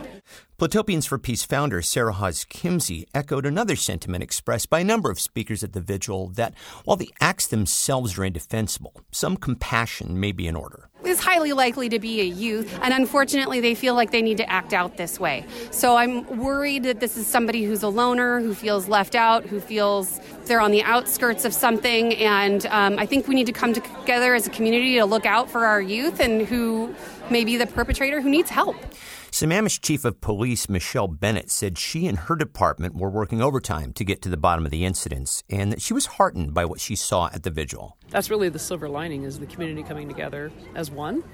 Platopians 0.60 1.06
for 1.06 1.16
Peace 1.16 1.42
founder 1.42 1.80
Sarah 1.80 2.12
Hawes 2.12 2.44
Kimsey 2.44 3.06
echoed 3.14 3.46
another 3.46 3.76
sentiment 3.76 4.22
expressed 4.22 4.68
by 4.68 4.80
a 4.80 4.84
number 4.84 5.10
of 5.10 5.18
speakers 5.18 5.64
at 5.64 5.72
the 5.72 5.80
vigil 5.80 6.28
that 6.34 6.52
while 6.84 6.98
the 6.98 7.08
acts 7.18 7.46
themselves 7.46 8.18
are 8.18 8.26
indefensible, 8.26 8.92
some 9.10 9.38
compassion 9.38 10.20
may 10.20 10.32
be 10.32 10.46
in 10.46 10.54
order. 10.54 10.90
Is 11.02 11.18
highly 11.18 11.54
likely 11.54 11.88
to 11.88 11.98
be 11.98 12.20
a 12.20 12.24
youth, 12.24 12.78
and 12.82 12.92
unfortunately, 12.92 13.60
they 13.60 13.74
feel 13.74 13.94
like 13.94 14.10
they 14.10 14.20
need 14.20 14.36
to 14.36 14.50
act 14.50 14.74
out 14.74 14.98
this 14.98 15.18
way. 15.18 15.46
So 15.70 15.96
I'm 15.96 16.26
worried 16.38 16.82
that 16.82 17.00
this 17.00 17.16
is 17.16 17.26
somebody 17.26 17.64
who's 17.64 17.82
a 17.82 17.88
loner, 17.88 18.38
who 18.40 18.52
feels 18.52 18.86
left 18.86 19.14
out, 19.14 19.46
who 19.46 19.60
feels 19.60 20.20
they're 20.44 20.60
on 20.60 20.72
the 20.72 20.82
outskirts 20.82 21.46
of 21.46 21.54
something, 21.54 22.14
and 22.16 22.66
um, 22.66 22.98
I 22.98 23.06
think 23.06 23.28
we 23.28 23.34
need 23.34 23.46
to 23.46 23.52
come 23.52 23.72
together 23.72 24.34
as 24.34 24.46
a 24.46 24.50
community 24.50 24.96
to 24.96 25.06
look 25.06 25.24
out 25.24 25.48
for 25.48 25.64
our 25.64 25.80
youth 25.80 26.20
and 26.20 26.42
who 26.42 26.94
may 27.30 27.46
be 27.46 27.56
the 27.56 27.66
perpetrator 27.66 28.20
who 28.20 28.28
needs 28.28 28.50
help. 28.50 28.76
Sammamish 29.40 29.80
Chief 29.80 30.04
of 30.04 30.20
Police 30.20 30.68
Michelle 30.68 31.08
Bennett 31.08 31.50
said 31.50 31.78
she 31.78 32.06
and 32.06 32.18
her 32.18 32.36
department 32.36 32.94
were 32.94 33.08
working 33.08 33.40
overtime 33.40 33.94
to 33.94 34.04
get 34.04 34.20
to 34.20 34.28
the 34.28 34.36
bottom 34.36 34.66
of 34.66 34.70
the 34.70 34.84
incidents 34.84 35.42
and 35.48 35.72
that 35.72 35.80
she 35.80 35.94
was 35.94 36.04
heartened 36.04 36.52
by 36.52 36.66
what 36.66 36.78
she 36.78 36.94
saw 36.94 37.30
at 37.32 37.42
the 37.42 37.48
vigil. 37.48 37.96
That's 38.10 38.28
really 38.28 38.50
the 38.50 38.58
silver 38.58 38.86
lining 38.86 39.22
is 39.22 39.38
the 39.38 39.46
community 39.46 39.82
coming 39.82 40.08
together 40.08 40.52
as 40.74 40.90
one. 40.90 41.24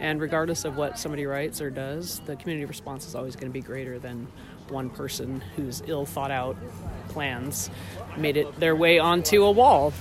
And 0.00 0.20
regardless 0.20 0.64
of 0.64 0.76
what 0.76 0.98
somebody 0.98 1.26
writes 1.26 1.60
or 1.60 1.70
does, 1.70 2.18
the 2.26 2.34
community 2.34 2.64
response 2.64 3.06
is 3.06 3.14
always 3.14 3.36
going 3.36 3.52
to 3.52 3.54
be 3.54 3.60
greater 3.60 4.00
than 4.00 4.26
one 4.68 4.90
person 4.90 5.40
whose 5.54 5.80
ill 5.86 6.06
thought 6.06 6.32
out 6.32 6.56
plans 7.10 7.70
made 8.16 8.36
it 8.36 8.58
their 8.58 8.74
way 8.74 8.98
onto 8.98 9.44
a 9.44 9.52
wall. 9.52 9.92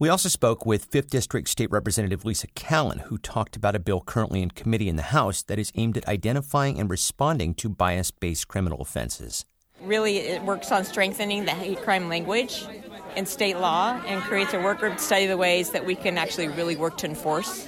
We 0.00 0.08
also 0.08 0.28
spoke 0.28 0.64
with 0.64 0.92
5th 0.92 1.10
District 1.10 1.48
State 1.48 1.72
Representative 1.72 2.24
Lisa 2.24 2.46
Callan, 2.54 3.00
who 3.00 3.18
talked 3.18 3.56
about 3.56 3.74
a 3.74 3.80
bill 3.80 4.00
currently 4.00 4.42
in 4.42 4.52
committee 4.52 4.88
in 4.88 4.94
the 4.94 5.02
House 5.02 5.42
that 5.42 5.58
is 5.58 5.72
aimed 5.74 5.96
at 5.96 6.06
identifying 6.06 6.78
and 6.78 6.88
responding 6.88 7.52
to 7.54 7.68
bias 7.68 8.12
based 8.12 8.46
criminal 8.46 8.80
offenses. 8.80 9.44
Really, 9.82 10.18
it 10.18 10.42
works 10.42 10.70
on 10.70 10.84
strengthening 10.84 11.46
the 11.46 11.50
hate 11.50 11.82
crime 11.82 12.08
language 12.08 12.64
in 13.16 13.26
state 13.26 13.58
law 13.58 14.00
and 14.06 14.22
creates 14.22 14.54
a 14.54 14.60
work 14.60 14.78
group 14.78 14.98
to 14.98 15.02
study 15.02 15.26
the 15.26 15.36
ways 15.36 15.70
that 15.70 15.84
we 15.84 15.96
can 15.96 16.16
actually 16.16 16.46
really 16.46 16.76
work 16.76 16.96
to 16.98 17.06
enforce 17.06 17.66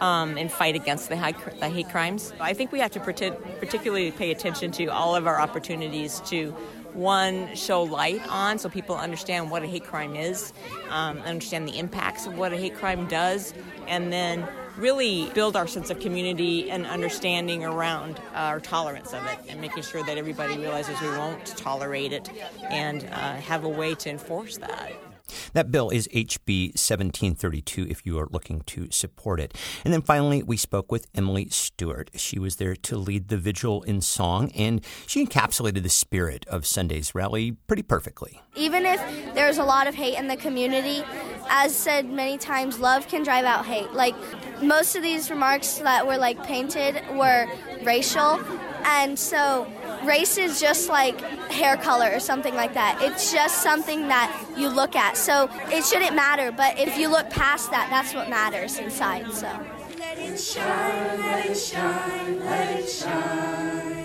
um, 0.00 0.38
and 0.38 0.50
fight 0.50 0.76
against 0.76 1.10
the, 1.10 1.16
the, 1.60 1.68
hate 1.68 1.90
crimes. 1.90 2.32
I 2.40 2.54
think 2.54 2.72
we 2.72 2.78
have 2.80 2.92
to 2.92 3.00
particularly 3.00 4.10
pay 4.12 4.30
attention 4.30 4.70
to 4.72 4.86
all 4.86 5.14
of 5.14 5.26
our 5.26 5.38
opportunities 5.38 6.20
to 6.26 6.56
one 6.96 7.54
show 7.54 7.82
light 7.82 8.26
on 8.28 8.58
so 8.58 8.68
people 8.68 8.96
understand 8.96 9.50
what 9.50 9.62
a 9.62 9.66
hate 9.66 9.84
crime 9.84 10.16
is, 10.16 10.52
um, 10.88 11.18
understand 11.18 11.68
the 11.68 11.78
impacts 11.78 12.26
of 12.26 12.36
what 12.38 12.52
a 12.52 12.56
hate 12.56 12.74
crime 12.74 13.06
does, 13.06 13.52
and 13.86 14.12
then 14.12 14.46
really 14.76 15.30
build 15.30 15.56
our 15.56 15.66
sense 15.66 15.90
of 15.90 16.00
community 16.00 16.70
and 16.70 16.86
understanding 16.86 17.64
around 17.64 18.20
our 18.34 18.60
tolerance 18.60 19.12
of 19.12 19.24
it 19.26 19.38
and 19.48 19.60
making 19.60 19.82
sure 19.82 20.02
that 20.04 20.18
everybody 20.18 20.56
realizes 20.58 21.00
we 21.00 21.08
won't 21.08 21.46
tolerate 21.46 22.12
it 22.12 22.30
and 22.70 23.04
uh, 23.04 23.34
have 23.36 23.64
a 23.64 23.68
way 23.68 23.94
to 23.94 24.10
enforce 24.10 24.58
that. 24.58 24.92
That 25.52 25.70
bill 25.70 25.90
is 25.90 26.08
HB 26.08 26.70
1732 26.70 27.86
if 27.88 28.04
you 28.04 28.18
are 28.18 28.28
looking 28.30 28.60
to 28.66 28.88
support 28.90 29.40
it. 29.40 29.56
And 29.84 29.92
then 29.92 30.02
finally, 30.02 30.42
we 30.42 30.56
spoke 30.56 30.90
with 30.90 31.06
Emily 31.14 31.48
Stewart. 31.50 32.10
She 32.14 32.38
was 32.38 32.56
there 32.56 32.76
to 32.76 32.96
lead 32.96 33.28
the 33.28 33.38
vigil 33.38 33.82
in 33.82 34.00
song, 34.00 34.50
and 34.52 34.84
she 35.06 35.24
encapsulated 35.24 35.82
the 35.82 35.88
spirit 35.88 36.46
of 36.48 36.66
Sunday's 36.66 37.14
rally 37.14 37.52
pretty 37.52 37.82
perfectly. 37.82 38.40
Even 38.54 38.86
if 38.86 39.00
there's 39.34 39.58
a 39.58 39.64
lot 39.64 39.86
of 39.86 39.94
hate 39.94 40.18
in 40.18 40.28
the 40.28 40.36
community, 40.36 41.04
as 41.48 41.74
said 41.74 42.08
many 42.08 42.38
times, 42.38 42.78
love 42.78 43.08
can 43.08 43.22
drive 43.22 43.44
out 43.44 43.66
hate. 43.66 43.92
Like 43.92 44.14
most 44.62 44.96
of 44.96 45.02
these 45.02 45.30
remarks 45.30 45.78
that 45.78 46.06
were 46.06 46.18
like 46.18 46.42
painted 46.44 47.02
were 47.16 47.46
racial, 47.82 48.40
and 48.86 49.18
so 49.18 49.66
race 50.04 50.38
is 50.38 50.60
just 50.60 50.88
like 50.88 51.20
hair 51.50 51.76
color 51.76 52.10
or 52.12 52.20
something 52.20 52.54
like 52.54 52.74
that. 52.74 52.98
It's 53.02 53.32
just 53.32 53.62
something 53.62 54.08
that 54.08 54.46
you 54.56 54.68
look 54.68 54.94
at. 54.94 55.16
So 55.16 55.50
it 55.66 55.84
shouldn't 55.84 56.14
matter, 56.14 56.52
but 56.52 56.78
if 56.78 56.96
you 56.96 57.08
look 57.08 57.28
past 57.28 57.70
that, 57.72 57.88
that's 57.90 58.14
what 58.14 58.30
matters 58.30 58.78
inside. 58.78 59.32
So 59.32 59.48
let 59.98 60.18
it 60.18 60.38
shine, 60.38 61.20
let 61.20 61.46
it 61.46 61.58
shine, 61.58 62.40
let 62.44 62.80
it 62.80 62.88
shine. 62.88 63.95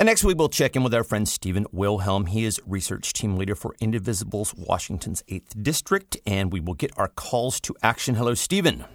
And 0.00 0.06
next, 0.06 0.24
we 0.24 0.32
will 0.32 0.48
check 0.48 0.76
in 0.76 0.82
with 0.82 0.94
our 0.94 1.04
friend 1.04 1.28
Stephen 1.28 1.66
Wilhelm. 1.72 2.24
He 2.24 2.46
is 2.46 2.58
research 2.66 3.12
team 3.12 3.36
leader 3.36 3.54
for 3.54 3.76
Indivisible's 3.82 4.54
Washington's 4.54 5.22
8th 5.28 5.62
District, 5.62 6.16
and 6.24 6.50
we 6.50 6.58
will 6.58 6.72
get 6.72 6.90
our 6.96 7.08
calls 7.08 7.60
to 7.60 7.76
action. 7.82 8.14
Hello, 8.14 8.32
Stephen. 8.32 8.86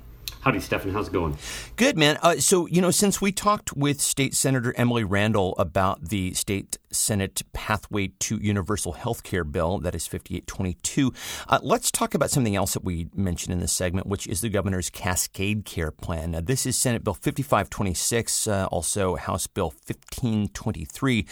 Howdy, 0.41 0.59
Stefan. 0.61 0.91
How's 0.91 1.09
it 1.09 1.13
going? 1.13 1.37
Good, 1.75 1.95
man. 1.95 2.17
Uh, 2.23 2.37
so, 2.37 2.65
you 2.65 2.81
know, 2.81 2.89
since 2.89 3.21
we 3.21 3.31
talked 3.31 3.75
with 3.77 4.01
State 4.01 4.33
Senator 4.33 4.73
Emily 4.75 5.03
Randall 5.03 5.53
about 5.59 6.09
the 6.09 6.33
state 6.33 6.79
Senate 6.95 7.41
Pathway 7.53 8.07
to 8.19 8.37
Universal 8.37 8.93
Health 8.93 9.23
Care 9.23 9.43
bill, 9.43 9.79
that 9.79 9.95
is 9.95 10.07
5822, 10.07 11.13
uh, 11.47 11.59
let's 11.61 11.91
talk 11.91 12.13
about 12.13 12.31
something 12.31 12.55
else 12.55 12.73
that 12.73 12.83
we 12.83 13.07
mentioned 13.13 13.53
in 13.53 13.59
this 13.59 13.71
segment, 13.71 14.07
which 14.07 14.27
is 14.27 14.41
the 14.41 14.49
governor's 14.49 14.89
Cascade 14.89 15.65
Care 15.65 15.91
Plan. 15.91 16.39
This 16.45 16.65
is 16.65 16.77
Senate 16.77 17.03
Bill 17.03 17.13
5526, 17.13 18.47
uh, 18.47 18.65
also 18.71 19.15
House 19.15 19.47
Bill 19.47 19.69
1523. 19.69 21.25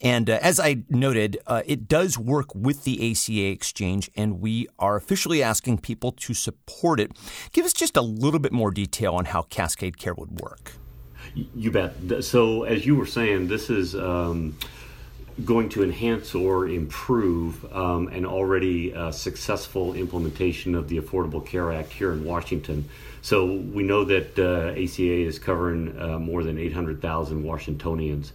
And 0.00 0.30
uh, 0.30 0.38
as 0.40 0.60
I 0.60 0.84
noted, 0.88 1.38
uh, 1.46 1.62
it 1.66 1.88
does 1.88 2.18
work 2.18 2.54
with 2.54 2.84
the 2.84 3.10
ACA 3.10 3.46
exchange, 3.50 4.10
and 4.16 4.40
we 4.40 4.68
are 4.78 4.96
officially 4.96 5.42
asking 5.42 5.78
people 5.78 6.12
to 6.12 6.34
support 6.34 7.00
it. 7.00 7.12
Give 7.52 7.64
us 7.64 7.72
just 7.72 7.96
a 7.96 8.02
little 8.02 8.40
bit 8.40 8.52
more 8.52 8.70
detail 8.70 9.14
on 9.14 9.26
how 9.26 9.42
Cascade 9.42 9.98
Care 9.98 10.14
would 10.14 10.40
work. 10.40 10.72
You 11.54 11.70
bet. 11.70 12.24
So, 12.24 12.64
as 12.64 12.86
you 12.86 12.96
were 12.96 13.06
saying, 13.06 13.48
this 13.48 13.70
is 13.70 13.94
um, 13.94 14.56
going 15.44 15.68
to 15.70 15.82
enhance 15.82 16.34
or 16.34 16.68
improve 16.68 17.64
um, 17.72 18.08
an 18.08 18.26
already 18.26 18.94
uh, 18.94 19.10
successful 19.10 19.94
implementation 19.94 20.74
of 20.74 20.88
the 20.88 21.00
Affordable 21.00 21.44
Care 21.44 21.72
Act 21.72 21.92
here 21.92 22.12
in 22.12 22.24
Washington. 22.24 22.88
So, 23.22 23.46
we 23.46 23.82
know 23.82 24.04
that 24.04 24.38
uh, 24.38 24.80
ACA 24.80 25.02
is 25.02 25.38
covering 25.38 26.00
uh, 26.00 26.18
more 26.18 26.44
than 26.44 26.58
800,000 26.58 27.42
Washingtonians. 27.42 28.32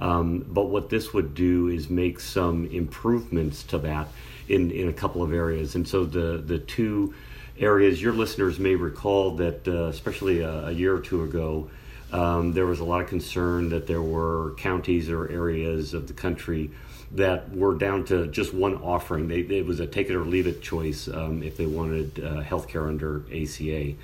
Um, 0.00 0.44
but 0.48 0.64
what 0.64 0.90
this 0.90 1.12
would 1.12 1.34
do 1.34 1.68
is 1.68 1.88
make 1.88 2.18
some 2.18 2.66
improvements 2.66 3.62
to 3.64 3.78
that 3.78 4.08
in, 4.48 4.70
in 4.72 4.88
a 4.88 4.92
couple 4.92 5.22
of 5.22 5.32
areas. 5.32 5.76
And 5.76 5.86
so, 5.86 6.04
the, 6.04 6.42
the 6.44 6.58
two 6.58 7.14
areas. 7.58 8.02
Your 8.02 8.12
listeners 8.12 8.58
may 8.58 8.74
recall 8.74 9.36
that, 9.36 9.66
uh, 9.66 9.84
especially 9.84 10.40
a, 10.40 10.66
a, 10.66 10.72
year 10.72 10.94
or 10.94 11.00
two 11.00 11.22
ago, 11.22 11.70
um, 12.14 12.52
there 12.52 12.64
was 12.64 12.78
a 12.78 12.84
lot 12.84 13.00
of 13.00 13.08
concern 13.08 13.70
that 13.70 13.88
there 13.88 14.00
were 14.00 14.54
counties 14.56 15.10
or 15.10 15.28
areas 15.28 15.94
of 15.94 16.06
the 16.06 16.12
country 16.12 16.70
that 17.10 17.54
were 17.54 17.74
down 17.74 18.04
to 18.04 18.28
just 18.28 18.54
one 18.54 18.76
offering. 18.76 19.26
They, 19.26 19.40
it 19.40 19.66
was 19.66 19.80
a 19.80 19.86
take 19.86 20.10
it 20.10 20.14
or 20.14 20.24
leave 20.24 20.46
it 20.46 20.62
choice 20.62 21.08
um, 21.08 21.42
if 21.42 21.56
they 21.56 21.66
wanted 21.66 22.24
uh, 22.24 22.40
health 22.40 22.68
care 22.68 22.86
under 22.86 23.24
ACA. 23.32 23.94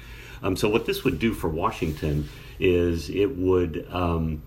Um, 0.42 0.56
so, 0.56 0.68
what 0.68 0.86
this 0.86 1.04
would 1.04 1.20
do 1.20 1.32
for 1.32 1.48
Washington 1.48 2.28
is 2.58 3.10
it 3.10 3.36
would 3.36 3.86
um, 3.90 4.42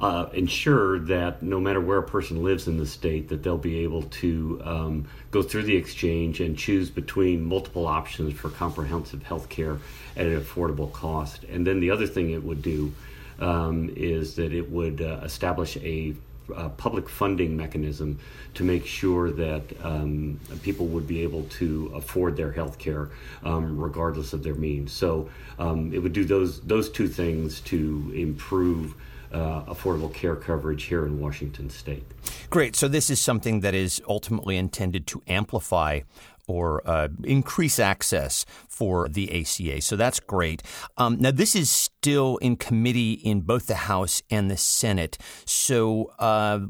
uh, 0.00 0.26
ensure 0.34 0.98
that 0.98 1.42
no 1.42 1.58
matter 1.58 1.80
where 1.80 1.98
a 1.98 2.02
person 2.02 2.42
lives 2.42 2.68
in 2.68 2.76
the 2.76 2.86
state, 2.86 3.28
that 3.28 3.42
they'll 3.42 3.56
be 3.56 3.78
able 3.78 4.02
to 4.02 4.60
um, 4.64 5.08
go 5.30 5.42
through 5.42 5.62
the 5.62 5.76
exchange 5.76 6.40
and 6.40 6.58
choose 6.58 6.90
between 6.90 7.42
multiple 7.44 7.86
options 7.86 8.34
for 8.34 8.50
comprehensive 8.50 9.22
health 9.22 9.48
care 9.48 9.78
at 10.16 10.26
an 10.26 10.38
affordable 10.40 10.92
cost. 10.92 11.44
And 11.44 11.66
then 11.66 11.80
the 11.80 11.90
other 11.90 12.06
thing 12.06 12.30
it 12.30 12.42
would 12.42 12.60
do 12.60 12.92
um, 13.38 13.92
is 13.96 14.34
that 14.36 14.52
it 14.52 14.70
would 14.70 15.00
uh, 15.00 15.20
establish 15.22 15.76
a 15.78 16.14
uh, 16.54 16.68
public 16.70 17.08
funding 17.08 17.56
mechanism 17.56 18.18
to 18.54 18.62
make 18.64 18.86
sure 18.86 19.30
that 19.30 19.62
um, 19.82 20.38
people 20.62 20.86
would 20.86 21.06
be 21.06 21.22
able 21.22 21.42
to 21.44 21.90
afford 21.94 22.36
their 22.36 22.52
health 22.52 22.78
care 22.78 23.10
um, 23.44 23.76
regardless 23.78 24.32
of 24.32 24.42
their 24.42 24.54
means. 24.54 24.92
So 24.92 25.28
um, 25.58 25.92
it 25.92 25.98
would 25.98 26.12
do 26.12 26.24
those 26.24 26.60
those 26.60 26.88
two 26.90 27.08
things 27.08 27.60
to 27.62 28.12
improve 28.14 28.94
uh, 29.32 29.62
affordable 29.64 30.12
care 30.12 30.36
coverage 30.36 30.84
here 30.84 31.06
in 31.06 31.20
Washington 31.20 31.70
state. 31.70 32.04
Great. 32.50 32.76
So, 32.76 32.88
this 32.88 33.10
is 33.10 33.20
something 33.20 33.60
that 33.60 33.74
is 33.74 34.00
ultimately 34.08 34.56
intended 34.56 35.06
to 35.08 35.22
amplify 35.26 36.00
or 36.46 36.82
uh, 36.88 37.08
increase 37.24 37.78
access 37.78 38.44
for 38.68 39.08
the 39.08 39.40
ACA. 39.40 39.80
So 39.80 39.96
that's 39.96 40.20
great. 40.20 40.62
Um, 40.96 41.18
now, 41.20 41.30
this 41.30 41.56
is 41.56 41.70
still 41.70 42.36
in 42.38 42.56
committee 42.56 43.14
in 43.14 43.40
both 43.40 43.66
the 43.66 43.74
House 43.74 44.22
and 44.30 44.50
the 44.50 44.56
Senate. 44.56 45.18
So 45.44 46.12
uh, 46.18 46.60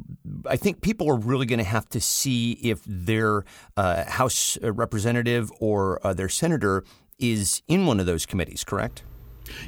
I 0.47 0.57
think 0.57 0.81
people 0.81 1.09
are 1.11 1.17
really 1.17 1.47
going 1.47 1.59
to 1.59 1.65
have 1.65 1.89
to 1.91 2.01
see 2.01 2.53
if 2.53 2.83
their 2.87 3.45
uh, 3.77 4.05
House 4.05 4.59
representative 4.63 5.51
or 5.61 6.05
uh, 6.07 6.15
their 6.15 6.29
senator 6.29 6.85
is 7.19 7.63
in 7.69 7.87
one 7.87 8.01
of 8.01 8.07
those 8.07 8.27
committees, 8.27 8.65
correct? 8.65 9.03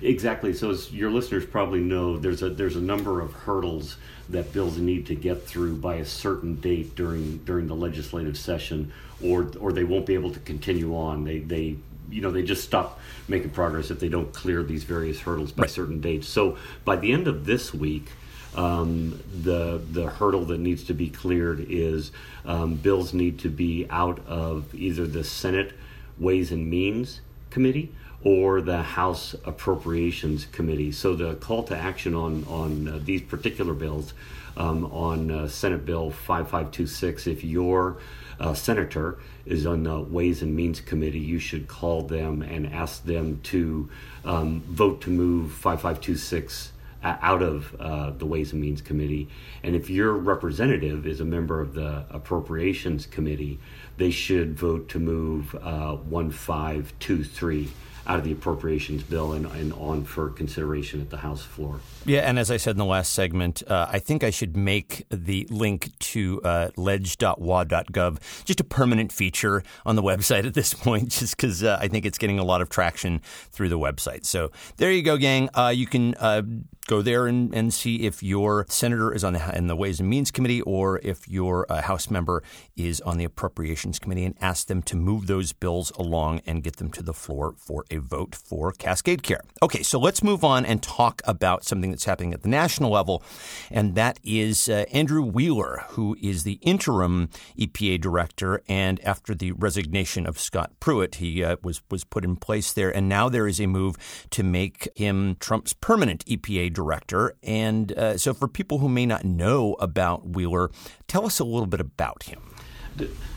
Exactly. 0.02 0.52
So, 0.52 0.70
as 0.70 0.92
your 0.92 1.10
listeners 1.10 1.44
probably 1.44 1.80
know, 1.80 2.16
there's 2.16 2.42
a 2.42 2.50
there's 2.50 2.76
a 2.76 2.80
number 2.80 3.20
of 3.20 3.32
hurdles 3.32 3.96
that 4.28 4.52
bills 4.52 4.78
need 4.78 5.06
to 5.06 5.14
get 5.14 5.46
through 5.46 5.76
by 5.76 5.96
a 5.96 6.04
certain 6.04 6.56
date 6.56 6.94
during 6.94 7.38
during 7.38 7.66
the 7.66 7.74
legislative 7.74 8.36
session, 8.36 8.92
or 9.22 9.50
or 9.60 9.72
they 9.72 9.84
won't 9.84 10.06
be 10.06 10.14
able 10.14 10.32
to 10.32 10.40
continue 10.40 10.96
on. 10.96 11.24
They 11.24 11.38
they 11.38 11.76
you 12.10 12.20
know 12.20 12.30
they 12.30 12.42
just 12.42 12.64
stop 12.64 13.00
making 13.26 13.50
progress 13.50 13.90
if 13.90 14.00
they 14.00 14.08
don't 14.08 14.32
clear 14.32 14.62
these 14.62 14.84
various 14.84 15.20
hurdles 15.20 15.52
by 15.52 15.62
right. 15.62 15.70
certain 15.70 16.00
dates. 16.00 16.28
So 16.28 16.56
by 16.84 16.96
the 16.96 17.12
end 17.12 17.28
of 17.28 17.46
this 17.46 17.72
week. 17.72 18.08
Um, 18.54 19.22
the 19.42 19.80
the 19.92 20.08
hurdle 20.08 20.46
that 20.46 20.58
needs 20.58 20.82
to 20.84 20.94
be 20.94 21.10
cleared 21.10 21.66
is 21.68 22.12
um, 22.46 22.76
bills 22.76 23.12
need 23.12 23.38
to 23.40 23.50
be 23.50 23.86
out 23.90 24.26
of 24.26 24.74
either 24.74 25.06
the 25.06 25.22
Senate 25.22 25.74
Ways 26.18 26.50
and 26.50 26.68
Means 26.68 27.20
Committee 27.50 27.92
or 28.24 28.60
the 28.60 28.82
House 28.82 29.34
Appropriations 29.44 30.46
Committee. 30.46 30.90
So 30.90 31.14
the 31.14 31.34
call 31.36 31.62
to 31.64 31.76
action 31.76 32.14
on 32.14 32.44
on 32.44 32.88
uh, 32.88 33.00
these 33.02 33.22
particular 33.22 33.74
bills, 33.74 34.12
um, 34.56 34.86
on 34.86 35.30
uh, 35.30 35.48
Senate 35.48 35.84
Bill 35.84 36.10
5526, 36.10 37.26
if 37.26 37.44
your 37.44 37.98
uh, 38.40 38.54
senator 38.54 39.18
is 39.46 39.66
on 39.66 39.84
the 39.84 40.00
Ways 40.00 40.42
and 40.42 40.54
Means 40.54 40.80
Committee, 40.80 41.20
you 41.20 41.38
should 41.38 41.68
call 41.68 42.02
them 42.02 42.42
and 42.42 42.66
ask 42.66 43.04
them 43.04 43.40
to 43.44 43.88
um, 44.24 44.62
vote 44.68 45.00
to 45.02 45.10
move 45.10 45.52
5526 45.52 46.72
out 47.02 47.42
of 47.42 47.74
uh, 47.78 48.10
the 48.10 48.26
Ways 48.26 48.52
and 48.52 48.60
Means 48.60 48.82
Committee. 48.82 49.28
And 49.62 49.76
if 49.76 49.88
your 49.88 50.12
representative 50.12 51.06
is 51.06 51.20
a 51.20 51.24
member 51.24 51.60
of 51.60 51.74
the 51.74 52.04
Appropriations 52.10 53.06
Committee, 53.06 53.60
they 53.98 54.10
should 54.10 54.58
vote 54.58 54.88
to 54.90 54.98
move 54.98 55.54
uh, 55.56 55.96
1523 55.96 57.68
out 58.06 58.18
of 58.18 58.24
the 58.24 58.32
appropriations 58.32 59.02
bill 59.02 59.34
and, 59.34 59.44
and, 59.46 59.72
on 59.74 60.02
for 60.02 60.30
consideration 60.30 61.00
at 61.00 61.10
the 61.10 61.18
House 61.18 61.42
floor. 61.42 61.80
Yeah, 62.06 62.20
and 62.20 62.38
as 62.38 62.50
I 62.50 62.56
said 62.56 62.70
in 62.70 62.78
the 62.78 62.86
last 62.86 63.12
segment, 63.12 63.62
uh, 63.66 63.86
I 63.90 63.98
think 63.98 64.24
I 64.24 64.30
should 64.30 64.56
make 64.56 65.04
the 65.10 65.46
link 65.50 65.96
to 65.98 66.40
uh, 66.42 66.70
leg.wa.gov 66.76 68.44
just 68.44 68.60
a 68.60 68.64
permanent 68.64 69.12
feature 69.12 69.62
on 69.84 69.94
the 69.94 70.02
website 70.10 70.46
at 70.46 70.54
this 70.54 70.72
point, 70.72 71.10
just 71.10 71.36
because 71.36 71.62
uh, 71.62 71.76
I 71.78 71.88
think 71.88 72.06
it's 72.06 72.16
getting 72.16 72.38
a 72.38 72.44
lot 72.44 72.62
of 72.62 72.70
traction 72.70 73.20
through 73.52 73.68
the 73.68 73.78
website. 73.78 74.24
So 74.24 74.52
there 74.78 74.90
you 74.90 75.02
go, 75.02 75.18
gang. 75.18 75.50
Uh, 75.52 75.68
you 75.68 75.86
can 75.86 76.14
uh, 76.14 76.42
go 76.88 77.02
there 77.02 77.26
and, 77.26 77.54
and 77.54 77.72
see 77.72 78.06
if 78.06 78.22
your 78.22 78.66
senator 78.68 79.14
is 79.14 79.22
on 79.22 79.34
the 79.34 79.56
in 79.56 79.68
the 79.68 79.76
Ways 79.76 80.00
and 80.00 80.08
Means 80.08 80.30
Committee 80.30 80.62
or 80.62 80.98
if 81.04 81.28
your 81.28 81.70
uh, 81.70 81.82
House 81.82 82.10
member 82.10 82.42
is 82.76 83.00
on 83.02 83.18
the 83.18 83.24
Appropriations 83.24 83.98
Committee 83.98 84.24
and 84.24 84.34
ask 84.40 84.66
them 84.66 84.82
to 84.82 84.96
move 84.96 85.26
those 85.26 85.52
bills 85.52 85.92
along 85.92 86.40
and 86.46 86.62
get 86.62 86.76
them 86.76 86.90
to 86.92 87.02
the 87.02 87.12
floor 87.12 87.54
for 87.58 87.84
a 87.90 87.98
vote 87.98 88.34
for 88.34 88.72
Cascade 88.72 89.22
Care. 89.22 89.42
Okay, 89.62 89.82
so 89.82 90.00
let's 90.00 90.22
move 90.22 90.42
on 90.42 90.64
and 90.64 90.82
talk 90.82 91.20
about 91.24 91.62
something 91.62 91.90
that's 91.90 92.06
happening 92.06 92.32
at 92.32 92.42
the 92.42 92.48
national 92.48 92.90
level, 92.90 93.22
and 93.70 93.94
that 93.94 94.18
is 94.24 94.68
uh, 94.68 94.86
Andrew 94.90 95.22
Wheeler, 95.22 95.84
who 95.90 96.16
is 96.22 96.44
the 96.44 96.58
interim 96.62 97.28
EPA 97.58 98.00
director, 98.00 98.62
and 98.66 98.98
after 99.04 99.34
the 99.34 99.52
resignation 99.52 100.26
of 100.26 100.38
Scott 100.38 100.72
Pruitt, 100.80 101.16
he 101.16 101.44
uh, 101.44 101.56
was 101.62 101.82
was 101.90 102.04
put 102.04 102.24
in 102.24 102.36
place 102.36 102.72
there, 102.72 102.90
and 102.90 103.10
now 103.10 103.28
there 103.28 103.46
is 103.46 103.60
a 103.60 103.66
move 103.66 103.96
to 104.30 104.42
make 104.42 104.88
him 104.96 105.36
Trump's 105.38 105.74
permanent 105.74 106.24
EPA 106.24 106.77
director. 106.78 107.34
And 107.42 107.90
uh, 107.92 108.16
so, 108.18 108.32
for 108.32 108.46
people 108.46 108.78
who 108.78 108.88
may 108.88 109.04
not 109.04 109.24
know 109.24 109.74
about 109.80 110.28
Wheeler, 110.28 110.70
tell 111.08 111.26
us 111.26 111.40
a 111.40 111.44
little 111.44 111.66
bit 111.66 111.80
about 111.80 112.24
him. 112.24 112.54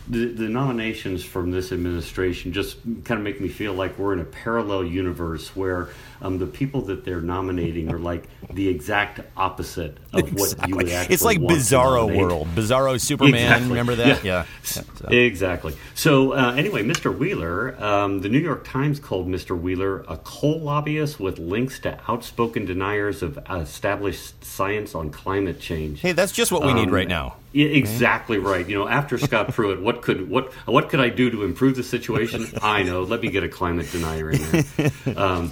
The, 0.08 0.26
the, 0.26 0.50
nominations 0.50 1.24
from 1.24 1.52
this 1.52 1.72
administration 1.72 2.52
just 2.52 2.78
kind 3.04 3.20
of 3.20 3.22
make 3.22 3.40
me 3.40 3.48
feel 3.48 3.74
like 3.74 3.98
we're 3.98 4.14
in 4.14 4.20
a 4.20 4.26
parallel 4.26 4.84
universe 4.84 5.56
where 5.56 5.90
um, 6.22 6.38
the 6.38 6.46
people 6.46 6.82
that 6.84 7.06
they're 7.06 7.22
nominating 7.22 7.92
are 7.92 8.00
like 8.00 8.28
the 8.54 8.68
exact 8.68 9.22
opposite 9.38 9.98
of 10.14 10.20
exactly. 10.20 10.36
what 10.36 10.70
you 10.70 10.76
would 10.76 10.90
actually 10.90 11.14
It's 11.14 11.24
like 11.24 11.40
Bizarro 11.40 12.16
World, 12.16 12.48
Bizarro 12.56 13.00
Superman. 13.00 13.36
Exactly. 13.36 13.70
Remember 13.70 13.96
that? 13.96 14.24
Yeah, 14.24 14.46
yeah. 14.46 14.46
yeah 14.64 14.84
so. 14.96 15.08
exactly. 15.10 15.76
So 15.96 16.34
uh, 16.34 16.54
anyway, 16.56 16.84
Mr. 16.84 17.16
Wheeler, 17.16 17.82
um, 17.84 18.22
the 18.22 18.30
New 18.30 18.40
York 18.40 18.66
Times 18.68 19.00
called 19.00 19.28
Mr. 19.28 19.60
Wheeler 19.60 20.02
a 20.08 20.18
coal 20.18 20.60
lobbyist 20.60 21.20
with 21.20 21.40
links 21.40 21.80
to 21.80 22.00
outspoken 22.08 22.66
deniers 22.66 23.24
of 23.24 23.40
established 23.50 24.44
science 24.44 24.94
on 24.96 25.10
climate 25.10 25.60
change. 25.60 26.02
Hey, 26.02 26.12
that's 26.12 26.32
just 26.32 26.52
what 26.52 26.64
we 26.64 26.70
um, 26.70 26.76
need 26.76 26.92
right 26.92 27.08
now. 27.08 27.36
Yeah, 27.54 27.68
exactly 27.68 28.38
right. 28.38 28.68
You 28.68 28.80
know, 28.80 28.88
after 28.88 29.18
Scott 29.18 29.50
Pruitt, 29.50 29.82
what 29.92 30.02
could 30.02 30.30
what 30.30 30.54
what 30.66 30.90
could 30.90 31.02
I 31.02 31.10
do 31.10 31.30
to 31.30 31.44
improve 31.44 31.76
the 31.76 31.84
situation? 31.84 32.48
I 32.62 32.84
know. 32.84 33.04
Let 33.04 33.22
me 33.22 33.30
get 33.30 33.44
a 33.44 33.50
climate 33.50 33.92
denier 33.92 34.32
in 34.32 34.42
there. 34.42 34.92
Um, 35.18 35.52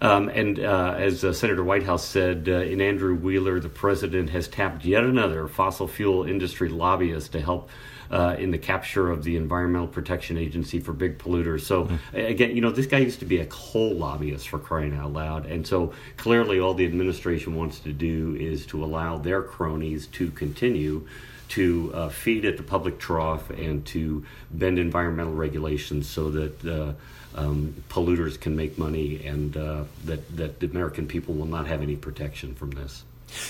um, 0.00 0.28
and 0.28 0.58
uh, 0.60 0.94
as 0.98 1.24
uh, 1.24 1.32
Senator 1.32 1.64
Whitehouse 1.64 2.04
said, 2.04 2.48
uh, 2.48 2.52
in 2.52 2.80
Andrew 2.82 3.14
Wheeler, 3.14 3.60
the 3.60 3.70
president 3.70 4.30
has 4.30 4.46
tapped 4.46 4.84
yet 4.84 5.04
another 5.04 5.48
fossil 5.48 5.88
fuel 5.88 6.24
industry 6.24 6.68
lobbyist 6.68 7.32
to 7.32 7.40
help 7.40 7.70
uh, 8.10 8.36
in 8.38 8.50
the 8.50 8.58
capture 8.58 9.10
of 9.10 9.24
the 9.24 9.36
Environmental 9.36 9.88
Protection 9.88 10.36
Agency 10.36 10.80
for 10.80 10.92
big 10.92 11.18
polluters. 11.18 11.62
So 11.62 11.86
mm. 11.86 11.98
again, 12.12 12.54
you 12.54 12.60
know, 12.60 12.70
this 12.70 12.86
guy 12.86 12.98
used 12.98 13.20
to 13.20 13.24
be 13.24 13.38
a 13.38 13.46
coal 13.46 13.94
lobbyist 13.94 14.50
for 14.50 14.58
crying 14.58 14.94
out 14.94 15.14
loud, 15.14 15.46
and 15.46 15.66
so 15.66 15.94
clearly, 16.18 16.60
all 16.60 16.74
the 16.74 16.86
administration 16.86 17.54
wants 17.54 17.80
to 17.80 17.92
do 17.92 18.36
is 18.38 18.66
to 18.66 18.84
allow 18.84 19.16
their 19.16 19.42
cronies 19.42 20.06
to 20.08 20.30
continue 20.30 21.06
to 21.48 21.92
uh, 21.94 22.08
feed 22.08 22.44
at 22.44 22.56
the 22.56 22.62
public 22.62 22.98
trough 22.98 23.50
and 23.50 23.84
to 23.86 24.24
bend 24.50 24.78
environmental 24.78 25.34
regulations 25.34 26.08
so 26.08 26.30
that 26.30 26.64
uh, 26.64 26.92
um, 27.38 27.74
polluters 27.88 28.40
can 28.40 28.56
make 28.56 28.78
money 28.78 29.24
and 29.24 29.56
uh, 29.56 29.84
that, 30.04 30.36
that 30.36 30.60
the 30.60 30.66
American 30.66 31.06
people 31.06 31.34
will 31.34 31.46
not 31.46 31.66
have 31.66 31.82
any 31.82 31.96
protection 31.96 32.54
from 32.54 32.70
this. 32.70 33.04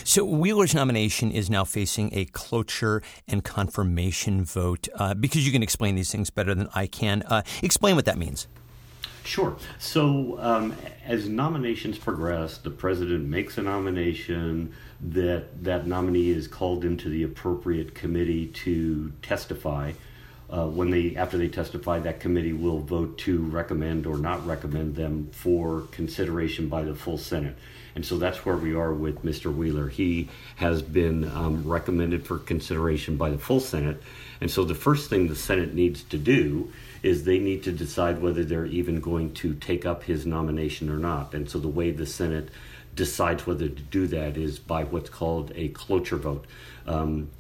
So 0.05 0.25
Wheeler's 0.25 0.75
nomination 0.75 1.31
is 1.31 1.51
now 1.51 1.65
facing 1.65 2.11
a 2.13 2.25
cloture 2.27 3.03
and 3.29 3.45
confirmation 3.45 4.45
vote. 4.45 4.89
Uh, 4.95 5.15
because 5.15 5.47
you 5.47 5.53
can 5.53 5.63
explain 5.63 5.95
these 5.95 6.11
things 6.11 6.31
better 6.31 6.55
than 6.55 6.69
I 6.75 6.87
can, 6.87 7.23
uh, 7.23 7.43
explain 7.63 7.95
what 7.95 8.07
that 8.07 8.19
means. 8.19 8.49
Sure. 9.25 9.57
So 9.79 10.39
um, 10.41 10.75
as 11.05 11.29
nominations 11.29 11.99
progress, 11.99 12.59
the 12.59 12.71
president 12.71 13.27
makes 13.27 13.59
a 13.59 13.63
nomination. 13.63 14.73
That 15.01 15.65
that 15.65 15.87
nominee 15.87 16.31
is 16.31 16.49
called 16.49 16.85
into 16.85 17.09
the 17.09 17.23
appropriate 17.23 17.95
committee 17.95 18.47
to 18.49 19.13
testify. 19.23 19.93
Uh, 20.49 20.67
when 20.67 20.91
they 20.91 21.17
after 21.17 21.37
they 21.37 21.49
testify, 21.49 21.99
that 21.99 22.21
committee 22.21 22.53
will 22.53 22.79
vote 22.79 23.19
to 23.19 23.43
recommend 23.43 24.07
or 24.07 24.17
not 24.17 24.47
recommend 24.47 24.97
them 24.97 25.29
for 25.33 25.83
consideration 25.91 26.69
by 26.69 26.83
the 26.83 26.95
full 26.95 27.19
Senate. 27.19 27.57
And 27.97 28.05
so 28.05 28.19
that's 28.19 28.45
where 28.45 28.57
we 28.57 28.75
are 28.75 28.93
with 28.93 29.25
Mr. 29.25 29.53
Wheeler. 29.53 29.89
He 29.89 30.29
has 30.57 30.83
been 30.83 31.25
um, 31.25 31.67
recommended 31.67 32.27
for 32.27 32.39
consideration 32.39 33.17
by 33.17 33.31
the 33.31 33.39
full 33.39 33.59
Senate. 33.59 34.03
And 34.39 34.51
so 34.51 34.65
the 34.65 34.75
first 34.75 35.09
thing 35.09 35.29
the 35.29 35.35
Senate 35.35 35.73
needs 35.73 36.03
to 36.05 36.19
do 36.19 36.71
is 37.03 37.25
they 37.25 37.39
need 37.39 37.63
to 37.63 37.73
decide 37.73 38.21
whether 38.21 38.45
they're 38.45 38.67
even 38.67 39.01
going 39.01 39.33
to 39.35 39.55
take 39.55 39.87
up 39.87 40.05
his 40.05 40.27
nomination 40.27 40.91
or 40.91 40.99
not. 40.99 41.33
And 41.33 41.49
so 41.49 41.59
the 41.59 41.69
way 41.69 41.91
the 41.91 42.05
Senate 42.05 42.51
decides 42.97 43.47
whether 43.47 43.69
to 43.69 43.83
do 43.83 44.09
that 44.09 44.37
is 44.37 44.59
by 44.59 44.83
what's 44.85 45.11
called 45.11 45.53
a 45.55 45.69
cloture 45.69 46.17
vote. 46.17 46.45
Um, 46.87 47.31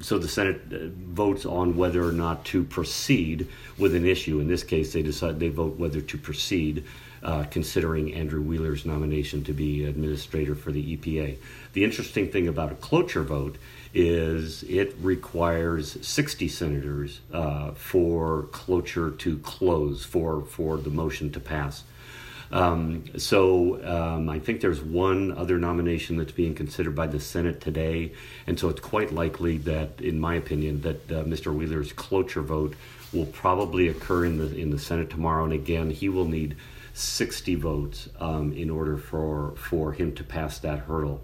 so 0.00 0.18
the 0.18 0.28
Senate 0.28 0.60
uh, 0.72 0.76
votes 1.12 1.46
on 1.46 1.76
whether 1.76 2.06
or 2.06 2.12
not 2.12 2.44
to 2.46 2.64
proceed 2.64 3.48
with 3.78 3.94
an 3.94 4.06
issue. 4.06 4.40
In 4.40 4.48
this 4.48 4.62
case, 4.62 4.92
they 4.92 5.02
decide 5.02 5.38
they 5.38 5.48
vote 5.48 5.78
whether 5.78 6.00
to 6.00 6.18
proceed 6.18 6.84
uh, 7.22 7.44
considering 7.44 8.12
Andrew 8.14 8.42
Wheeler's 8.42 8.84
nomination 8.84 9.44
to 9.44 9.52
be 9.52 9.84
administrator 9.84 10.54
for 10.54 10.72
the 10.72 10.96
EPA. 10.96 11.38
The 11.72 11.84
interesting 11.84 12.30
thing 12.30 12.48
about 12.48 12.72
a 12.72 12.76
cloture 12.76 13.22
vote 13.22 13.56
is 13.94 14.62
it 14.64 14.94
requires 15.00 15.96
60 16.06 16.48
senators 16.48 17.20
uh, 17.32 17.70
for 17.72 18.44
cloture 18.52 19.10
to 19.10 19.38
close, 19.38 20.04
for, 20.04 20.42
for 20.42 20.76
the 20.76 20.90
motion 20.90 21.32
to 21.32 21.40
pass. 21.40 21.84
Um, 22.54 23.04
so 23.18 23.84
um, 23.84 24.28
I 24.28 24.38
think 24.38 24.60
there's 24.60 24.80
one 24.80 25.32
other 25.32 25.58
nomination 25.58 26.16
that's 26.16 26.32
being 26.32 26.54
considered 26.54 26.94
by 26.94 27.08
the 27.08 27.18
Senate 27.18 27.60
today, 27.60 28.12
and 28.46 28.58
so 28.58 28.68
it's 28.68 28.80
quite 28.80 29.12
likely 29.12 29.58
that, 29.58 30.00
in 30.00 30.20
my 30.20 30.36
opinion, 30.36 30.80
that 30.82 31.10
uh, 31.10 31.24
Mr. 31.24 31.52
Wheeler's 31.52 31.92
cloture 31.92 32.42
vote 32.42 32.74
will 33.12 33.26
probably 33.26 33.88
occur 33.88 34.24
in 34.24 34.38
the 34.38 34.54
in 34.56 34.70
the 34.70 34.78
Senate 34.78 35.10
tomorrow. 35.10 35.44
And 35.44 35.52
again, 35.52 35.90
he 35.90 36.08
will 36.08 36.26
need 36.26 36.56
60 36.94 37.56
votes 37.56 38.08
um, 38.20 38.52
in 38.52 38.70
order 38.70 38.96
for, 38.96 39.54
for 39.56 39.92
him 39.92 40.14
to 40.14 40.24
pass 40.24 40.60
that 40.60 40.78
hurdle. 40.78 41.22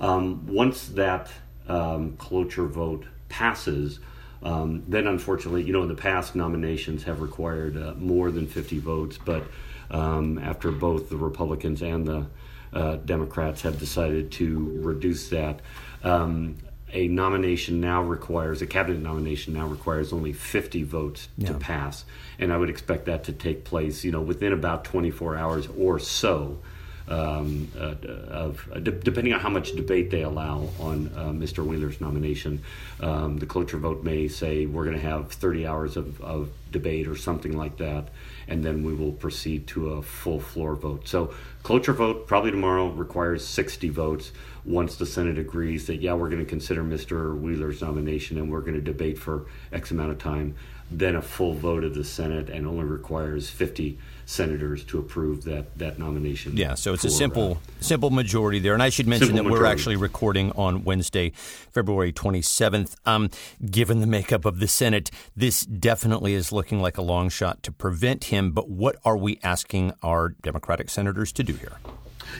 Um, 0.00 0.46
once 0.46 0.88
that 0.88 1.30
um, 1.68 2.16
cloture 2.16 2.66
vote 2.66 3.04
passes, 3.28 4.00
um, 4.42 4.84
then 4.88 5.06
unfortunately, 5.06 5.62
you 5.62 5.72
know, 5.72 5.82
in 5.82 5.88
the 5.88 5.94
past, 5.94 6.34
nominations 6.34 7.04
have 7.04 7.20
required 7.20 7.76
uh, 7.76 7.94
more 7.94 8.30
than 8.30 8.46
50 8.46 8.78
votes, 8.78 9.18
but 9.18 9.44
um, 9.90 10.38
after 10.38 10.70
both 10.70 11.10
the 11.10 11.16
Republicans 11.16 11.82
and 11.82 12.06
the 12.06 12.26
uh, 12.72 12.96
Democrats 12.96 13.62
have 13.62 13.78
decided 13.78 14.32
to 14.32 14.80
reduce 14.82 15.28
that, 15.28 15.60
um, 16.02 16.56
a 16.92 17.08
nomination 17.08 17.80
now 17.80 18.02
requires 18.02 18.60
a 18.62 18.66
cabinet 18.66 19.00
nomination 19.00 19.54
now 19.54 19.66
requires 19.66 20.12
only 20.12 20.32
50 20.32 20.82
votes 20.82 21.28
yeah. 21.38 21.48
to 21.48 21.54
pass 21.54 22.04
and 22.38 22.52
i 22.52 22.56
would 22.56 22.68
expect 22.68 23.06
that 23.06 23.24
to 23.24 23.32
take 23.32 23.64
place 23.64 24.04
you 24.04 24.12
know 24.12 24.20
within 24.20 24.52
about 24.52 24.84
24 24.84 25.36
hours 25.36 25.68
or 25.78 25.98
so 25.98 26.58
um, 27.08 27.68
uh, 27.78 27.94
of 28.28 28.68
uh, 28.72 28.78
de- 28.78 28.92
depending 28.92 29.32
on 29.32 29.40
how 29.40 29.48
much 29.48 29.72
debate 29.72 30.10
they 30.10 30.22
allow 30.22 30.68
on 30.78 31.10
uh, 31.16 31.26
Mr. 31.30 31.64
Wheeler's 31.64 32.00
nomination, 32.00 32.62
um, 33.00 33.38
the 33.38 33.46
cloture 33.46 33.78
vote 33.78 34.02
may 34.04 34.28
say 34.28 34.66
we're 34.66 34.84
going 34.84 34.96
to 34.96 35.02
have 35.02 35.32
30 35.32 35.66
hours 35.66 35.96
of, 35.96 36.20
of 36.20 36.50
debate 36.70 37.08
or 37.08 37.16
something 37.16 37.56
like 37.56 37.76
that, 37.78 38.08
and 38.48 38.64
then 38.64 38.82
we 38.82 38.94
will 38.94 39.12
proceed 39.12 39.66
to 39.68 39.90
a 39.90 40.02
full 40.02 40.40
floor 40.40 40.74
vote. 40.74 41.08
So, 41.08 41.34
cloture 41.62 41.92
vote 41.92 42.26
probably 42.26 42.50
tomorrow 42.50 42.88
requires 42.88 43.46
60 43.46 43.88
votes. 43.90 44.32
Once 44.64 44.96
the 44.96 45.06
Senate 45.06 45.38
agrees 45.38 45.86
that, 45.86 45.96
yeah, 45.96 46.14
we're 46.14 46.28
going 46.28 46.44
to 46.44 46.48
consider 46.48 46.82
Mr. 46.84 47.38
Wheeler's 47.38 47.82
nomination 47.82 48.38
and 48.38 48.50
we're 48.50 48.60
going 48.60 48.74
to 48.74 48.80
debate 48.80 49.18
for 49.18 49.46
X 49.72 49.90
amount 49.90 50.12
of 50.12 50.18
time, 50.18 50.54
then 50.90 51.16
a 51.16 51.22
full 51.22 51.54
vote 51.54 51.84
of 51.84 51.94
the 51.94 52.04
Senate 52.04 52.48
and 52.48 52.66
only 52.66 52.84
requires 52.84 53.50
50 53.50 53.98
senators 54.32 54.84
to 54.84 54.98
approve 54.98 55.44
that, 55.44 55.78
that 55.78 55.98
nomination. 55.98 56.56
Yeah, 56.56 56.74
so 56.74 56.92
it's 56.94 57.02
for, 57.02 57.08
a 57.08 57.10
simple 57.10 57.52
uh, 57.52 57.72
simple 57.80 58.10
majority 58.10 58.58
there. 58.58 58.74
And 58.74 58.82
I 58.82 58.88
should 58.88 59.06
mention 59.06 59.36
that 59.36 59.42
Simple 59.42 59.52
we're 59.52 59.66
actually 59.66 59.96
recording 59.96 60.52
on 60.52 60.84
Wednesday, 60.84 61.30
February 61.30 62.12
27th. 62.12 62.96
Um, 63.06 63.30
given 63.70 64.00
the 64.00 64.06
makeup 64.06 64.44
of 64.44 64.58
the 64.58 64.68
Senate, 64.68 65.10
this 65.36 65.64
definitely 65.64 66.34
is 66.34 66.52
looking 66.52 66.80
like 66.80 66.98
a 66.98 67.02
long 67.02 67.28
shot 67.28 67.62
to 67.64 67.72
prevent 67.72 68.24
him. 68.24 68.52
But 68.52 68.68
what 68.68 68.96
are 69.04 69.16
we 69.16 69.38
asking 69.42 69.92
our 70.02 70.30
Democratic 70.30 70.88
senators 70.88 71.32
to 71.32 71.42
do 71.42 71.52
here? 71.54 71.76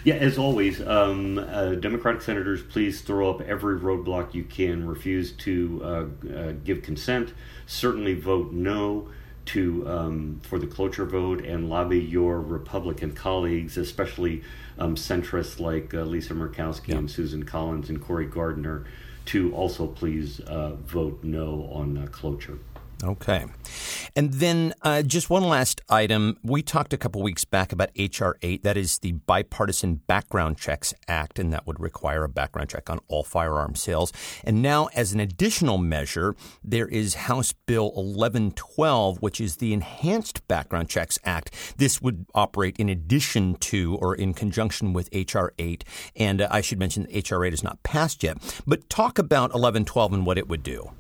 Yeah, 0.05 0.15
as 0.15 0.39
always, 0.39 0.81
um, 0.81 1.39
uh, 1.39 1.75
Democratic 1.75 2.23
senators, 2.23 2.63
please 2.63 3.03
throw 3.03 3.31
up 3.31 3.43
every 3.43 3.79
roadblock 3.79 4.33
you 4.33 4.45
can. 4.45 4.87
Refuse 4.87 5.33
to 5.33 5.81
uh, 5.85 6.35
uh, 6.35 6.53
give 6.65 6.83
consent. 6.83 7.35
Certainly 7.67 8.15
vote 8.15 8.53
no 8.53 9.09
to 9.47 9.89
um, 9.89 10.41
for 10.43 10.59
the 10.59 10.67
cloture 10.67 11.05
vote 11.05 11.45
and 11.45 11.69
lobby 11.69 11.99
your 11.99 12.41
Republican 12.41 13.13
colleagues, 13.13 13.77
especially 13.77 14.43
um, 14.79 14.95
centrists 14.95 15.61
like 15.61 15.93
uh, 15.95 16.03
Lisa 16.03 16.35
Murkowski 16.35 16.97
and 16.97 17.11
Susan 17.11 17.45
Collins 17.45 17.89
and 17.89 18.01
Cory 18.01 18.27
Gardner, 18.27 18.85
to 19.27 19.55
also 19.55 19.87
please 19.87 20.41
uh, 20.41 20.75
vote 20.87 21.23
no 21.23 21.69
on 21.73 21.99
uh, 21.99 22.07
cloture. 22.07 22.59
Okay. 23.05 23.47
And 24.15 24.35
then 24.35 24.75
uh, 24.83 25.03
just 25.03 25.29
one 25.29 25.43
last 25.43 25.81
item. 25.89 26.39
We 26.45 26.63
talked 26.63 26.93
a 26.93 26.97
couple 26.97 27.21
weeks 27.21 27.45
back 27.45 27.73
about 27.73 27.91
H.R. 27.97 28.37
8. 28.43 28.63
That 28.63 28.77
is 28.77 28.99
the 28.99 29.13
Bipartisan 29.13 29.97
Background 29.97 30.57
Checks 30.57 30.95
Act, 31.09 31.41
and 31.41 31.53
that 31.53 31.67
would 31.67 31.81
require 31.81 32.23
a 32.23 32.29
background 32.29 32.71
check 32.71 32.89
on 32.89 33.01
all 33.09 33.25
firearm 33.25 33.75
sales. 33.75 34.13
And 34.45 34.63
now, 34.63 34.89
as 34.95 35.13
an 35.13 35.19
additional 35.19 35.79
measure, 35.79 36.37
there 36.63 36.87
is 36.87 37.15
House 37.15 37.53
Bill 37.53 37.87
1112, 37.87 39.21
which 39.21 39.41
is 39.41 39.57
the 39.57 39.73
Enhanced 39.73 40.47
Background 40.47 40.89
Checks 40.89 41.19
Act. 41.25 41.75
This 41.79 42.01
would 42.01 42.27
operate 42.35 42.77
in 42.77 42.89
addition 42.89 43.57
to 43.57 43.97
or 44.01 44.15
in 44.15 44.33
conjunction 44.33 44.93
with 44.93 45.09
H.R. 45.11 45.55
8. 45.59 45.85
And 46.15 46.41
uh, 46.41 46.49
I 46.53 46.61
should 46.61 46.79
mention 46.79 47.09
H.R. 47.11 47.45
8 47.45 47.53
is 47.53 47.65
not 47.65 47.83
passed 47.83 48.23
yet. 48.23 48.63
But 48.65 48.89
talk 48.89 49.19
about 49.19 49.51
1112 49.51 50.13
and 50.13 50.25
what 50.27 50.39
it 50.39 50.49
would 50.49 50.63
do. 50.63 50.93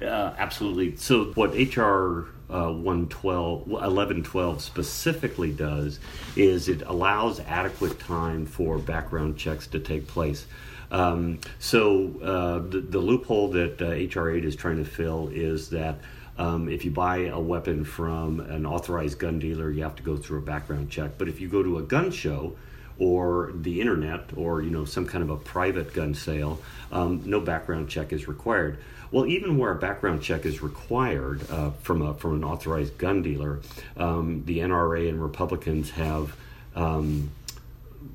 Uh, 0.00 0.34
absolutely. 0.38 0.96
So, 0.96 1.26
what 1.34 1.50
HR 1.54 2.28
uh, 2.48 2.70
112, 2.70 3.66
1112 3.66 4.62
specifically 4.62 5.52
does 5.52 5.98
is 6.36 6.68
it 6.68 6.82
allows 6.82 7.40
adequate 7.40 7.98
time 7.98 8.46
for 8.46 8.78
background 8.78 9.36
checks 9.36 9.66
to 9.68 9.80
take 9.80 10.06
place. 10.06 10.46
Um, 10.90 11.40
so, 11.58 12.12
uh, 12.22 12.68
the, 12.68 12.80
the 12.80 12.98
loophole 12.98 13.48
that 13.52 13.82
uh, 13.82 14.20
HR 14.20 14.30
8 14.30 14.44
is 14.44 14.54
trying 14.54 14.76
to 14.76 14.84
fill 14.84 15.28
is 15.32 15.70
that 15.70 15.98
um, 16.38 16.68
if 16.68 16.84
you 16.84 16.90
buy 16.90 17.26
a 17.26 17.40
weapon 17.40 17.84
from 17.84 18.40
an 18.40 18.66
authorized 18.66 19.18
gun 19.18 19.38
dealer, 19.38 19.70
you 19.70 19.82
have 19.82 19.96
to 19.96 20.02
go 20.02 20.16
through 20.16 20.38
a 20.38 20.42
background 20.42 20.90
check. 20.90 21.12
But 21.16 21.28
if 21.28 21.40
you 21.40 21.48
go 21.48 21.62
to 21.62 21.78
a 21.78 21.82
gun 21.82 22.10
show, 22.10 22.56
or 22.98 23.52
the 23.54 23.80
internet 23.80 24.30
or 24.36 24.62
you 24.62 24.70
know 24.70 24.84
some 24.84 25.06
kind 25.06 25.22
of 25.22 25.30
a 25.30 25.36
private 25.36 25.92
gun 25.92 26.14
sale 26.14 26.60
um, 26.92 27.22
no 27.26 27.40
background 27.40 27.88
check 27.88 28.12
is 28.12 28.26
required 28.26 28.78
well 29.10 29.26
even 29.26 29.58
where 29.58 29.72
a 29.72 29.76
background 29.76 30.22
check 30.22 30.46
is 30.46 30.62
required 30.62 31.48
uh, 31.50 31.70
from 31.82 32.02
a 32.02 32.14
from 32.14 32.34
an 32.34 32.44
authorized 32.44 32.96
gun 32.98 33.22
dealer 33.22 33.60
um, 33.96 34.42
the 34.46 34.58
NRA 34.58 35.08
and 35.08 35.22
Republicans 35.22 35.90
have 35.90 36.34
um, 36.74 37.30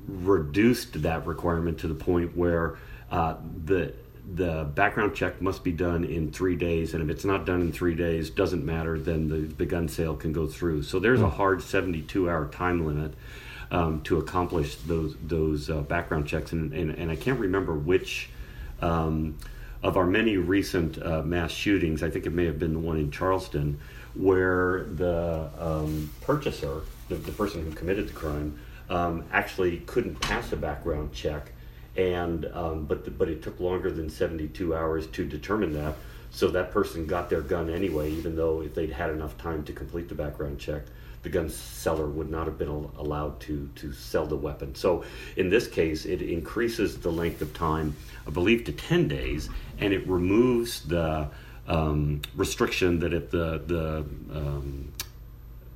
reduced 0.06 1.02
that 1.02 1.26
requirement 1.26 1.78
to 1.78 1.88
the 1.88 1.94
point 1.94 2.36
where 2.36 2.76
uh, 3.10 3.36
the 3.64 3.94
the 4.34 4.64
background 4.74 5.14
check 5.14 5.42
must 5.42 5.64
be 5.64 5.72
done 5.72 6.04
in 6.04 6.30
three 6.30 6.54
days, 6.54 6.94
and 6.94 7.02
if 7.02 7.10
it's 7.10 7.24
not 7.24 7.44
done 7.44 7.60
in 7.60 7.72
three 7.72 7.94
days, 7.94 8.30
doesn't 8.30 8.64
matter. 8.64 8.98
Then 8.98 9.28
the, 9.28 9.40
the 9.40 9.66
gun 9.66 9.88
sale 9.88 10.14
can 10.14 10.32
go 10.32 10.46
through. 10.46 10.84
So 10.84 11.00
there's 11.00 11.20
a 11.20 11.28
hard 11.28 11.60
72 11.60 12.30
hour 12.30 12.46
time 12.46 12.86
limit 12.86 13.14
um, 13.72 14.02
to 14.02 14.18
accomplish 14.18 14.76
those 14.76 15.16
those 15.24 15.68
uh, 15.68 15.80
background 15.80 16.28
checks, 16.28 16.52
and, 16.52 16.72
and 16.72 16.90
and 16.90 17.10
I 17.10 17.16
can't 17.16 17.40
remember 17.40 17.74
which. 17.74 18.28
Um, 18.80 19.38
of 19.82 19.96
our 19.96 20.06
many 20.06 20.36
recent 20.36 21.02
uh, 21.02 21.22
mass 21.22 21.50
shootings, 21.50 22.04
I 22.04 22.10
think 22.10 22.24
it 22.24 22.32
may 22.32 22.44
have 22.44 22.56
been 22.56 22.72
the 22.72 22.78
one 22.78 22.98
in 22.98 23.10
Charleston, 23.10 23.80
where 24.14 24.84
the 24.84 25.50
um, 25.58 26.08
purchaser, 26.20 26.82
the, 27.08 27.16
the 27.16 27.32
person 27.32 27.64
who 27.64 27.72
committed 27.72 28.08
the 28.08 28.12
crime, 28.12 28.60
um, 28.90 29.24
actually 29.32 29.78
couldn't 29.78 30.20
pass 30.20 30.52
a 30.52 30.56
background 30.56 31.12
check, 31.12 31.50
and 31.96 32.46
um, 32.52 32.84
but 32.84 33.04
the, 33.04 33.10
but 33.10 33.28
it 33.28 33.42
took 33.42 33.58
longer 33.58 33.90
than 33.90 34.08
72 34.08 34.72
hours 34.72 35.08
to 35.08 35.24
determine 35.24 35.72
that. 35.72 35.96
So 36.30 36.48
that 36.48 36.70
person 36.70 37.06
got 37.06 37.28
their 37.28 37.42
gun 37.42 37.68
anyway, 37.68 38.10
even 38.12 38.36
though 38.36 38.62
if 38.62 38.74
they'd 38.74 38.92
had 38.92 39.10
enough 39.10 39.36
time 39.36 39.64
to 39.64 39.72
complete 39.72 40.08
the 40.08 40.14
background 40.14 40.60
check, 40.60 40.82
the 41.22 41.28
gun 41.28 41.48
seller 41.48 42.06
would 42.06 42.30
not 42.30 42.46
have 42.46 42.58
been 42.58 42.68
allowed 42.68 43.40
to 43.40 43.68
to 43.76 43.92
sell 43.92 44.26
the 44.26 44.36
weapon. 44.36 44.74
So 44.74 45.04
in 45.36 45.50
this 45.50 45.66
case, 45.68 46.04
it 46.04 46.20
increases 46.20 46.98
the 46.98 47.12
length 47.12 47.42
of 47.42 47.54
time, 47.54 47.96
I 48.26 48.30
believe, 48.30 48.64
to 48.64 48.72
10 48.72 49.08
days, 49.08 49.48
and 49.78 49.92
it 49.92 50.06
removes 50.08 50.82
the 50.82 51.28
um, 51.68 52.22
restriction 52.34 52.98
that 53.00 53.12
if 53.12 53.30
the 53.30 53.62
the 53.66 53.98
um, 54.36 54.92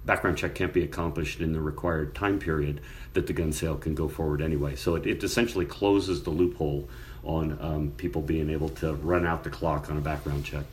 background 0.05 0.39
check 0.39 0.55
can't 0.55 0.73
be 0.73 0.83
accomplished 0.83 1.41
in 1.41 1.53
the 1.53 1.61
required 1.61 2.15
time 2.15 2.39
period, 2.39 2.81
that 3.15 3.27
the 3.27 3.33
gun 3.33 3.53
sale 3.53 3.77
can 3.77 3.95
go 3.95 4.09
forward 4.09 4.43
anyway. 4.43 4.75
So 4.77 4.95
it, 4.97 5.07
it 5.07 5.23
essentially 5.23 5.67
closes 5.67 6.23
the 6.23 6.31
loophole 6.31 6.89
on 7.25 7.59
um, 7.61 7.93
people 7.97 8.23
being 8.23 8.51
able 8.51 8.69
to 8.69 8.95
run 8.95 9.27
out 9.27 9.43
the 9.43 9.51
clock 9.51 9.91
on 9.91 9.97
a 9.97 10.01
background 10.01 10.45
check. 10.45 10.65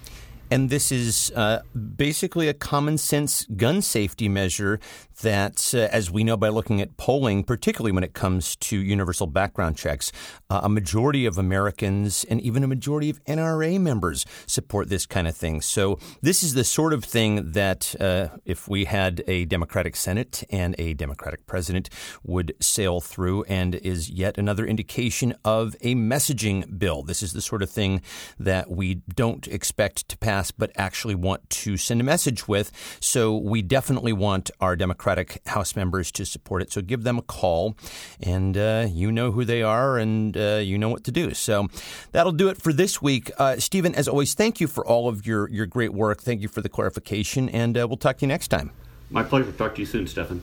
And 0.53 0.69
this 0.69 0.91
is 0.91 1.31
uh, 1.35 1.63
basically 1.73 2.47
a 2.47 2.53
common 2.53 2.99
sense 2.99 3.47
gun 3.57 3.81
safety 3.81 4.29
measure 4.29 4.79
that, 5.21 5.73
uh, 5.73 5.89
as 5.91 6.11
we 6.11 6.23
know 6.23 6.37
by 6.37 6.49
looking 6.49 6.81
at 6.81 6.95
polling, 6.97 7.43
particularly 7.43 7.91
when 7.91 8.03
it 8.03 8.13
comes 8.13 8.55
to 8.57 8.77
universal 8.77 9.25
background 9.27 9.77
checks, 9.77 10.11
uh, 10.49 10.61
a 10.63 10.69
majority 10.69 11.25
of 11.25 11.37
Americans 11.37 12.23
and 12.25 12.39
even 12.41 12.63
a 12.63 12.67
majority 12.67 13.09
of 13.09 13.23
NRA 13.25 13.79
members 13.79 14.25
support 14.45 14.89
this 14.89 15.05
kind 15.05 15.27
of 15.27 15.35
thing. 15.35 15.61
So, 15.61 15.97
this 16.21 16.43
is 16.43 16.53
the 16.53 16.63
sort 16.63 16.93
of 16.93 17.03
thing 17.03 17.51
that, 17.53 17.95
uh, 17.99 18.29
if 18.45 18.67
we 18.67 18.85
had 18.85 19.23
a 19.27 19.45
Democratic 19.45 19.95
Senate 19.95 20.43
and 20.49 20.75
a 20.77 20.93
Democratic 20.93 21.45
president, 21.45 21.89
would 22.23 22.53
sail 22.59 23.01
through 23.01 23.43
and 23.45 23.75
is 23.75 24.09
yet 24.09 24.37
another 24.37 24.65
indication 24.65 25.33
of 25.43 25.75
a 25.81 25.95
messaging 25.95 26.77
bill. 26.77 27.03
This 27.03 27.23
is 27.23 27.33
the 27.33 27.41
sort 27.41 27.63
of 27.63 27.69
thing 27.69 28.01
that 28.39 28.69
we 28.69 28.95
don't 29.15 29.47
expect 29.47 30.09
to 30.09 30.17
pass, 30.17 30.42
but 30.51 30.71
actually 30.75 31.15
want 31.15 31.49
to 31.49 31.77
send 31.77 32.01
a 32.01 32.03
message 32.03 32.47
with. 32.47 32.71
So, 32.99 33.38
we 33.38 33.62
definitely 33.62 34.13
want 34.13 34.51
our 34.60 34.75
Democratic 34.75 35.41
House 35.47 35.75
members 35.75 36.12
to 36.13 36.25
support 36.25 36.62
it. 36.62 36.71
So 36.71 36.82
give 36.82 37.03
them 37.03 37.17
a 37.17 37.21
call, 37.21 37.75
and 38.21 38.58
uh, 38.58 38.88
you 38.89 39.12
know 39.12 39.32
who 39.32 39.45
they 39.45 39.62
are, 39.62 39.97
and 39.97 40.36
uh, 40.36 40.62
you 40.63 40.77
know 40.77 40.89
what 40.89 41.03
to 41.06 41.12
do. 41.12 41.34
So 41.34 41.67
that'll 42.12 42.32
do 42.32 42.49
it 42.49 42.62
for 42.62 42.73
this 42.73 43.01
week. 43.01 43.32
Uh, 43.38 43.58
Stephen, 43.58 43.95
as 43.95 44.08
always, 44.08 44.34
thank 44.34 44.60
you 44.60 44.67
for 44.67 44.86
all 44.86 45.08
of 45.08 45.25
your, 45.25 45.49
your 45.49 45.65
great 45.65 45.93
work. 45.93 46.21
Thank 46.21 46.41
you 46.41 46.47
for 46.47 46.62
the 46.62 46.69
clarification, 46.69 47.49
and 47.49 47.77
uh, 47.77 47.88
we'll 47.88 47.97
talk 47.97 48.17
to 48.17 48.21
you 48.21 48.27
next 48.27 48.47
time. 48.47 48.71
My 49.10 49.23
pleasure. 49.23 49.51
Talk 49.51 49.75
to 49.75 49.82
you 49.82 49.86
soon, 49.86 50.08
Stefan. 50.08 50.41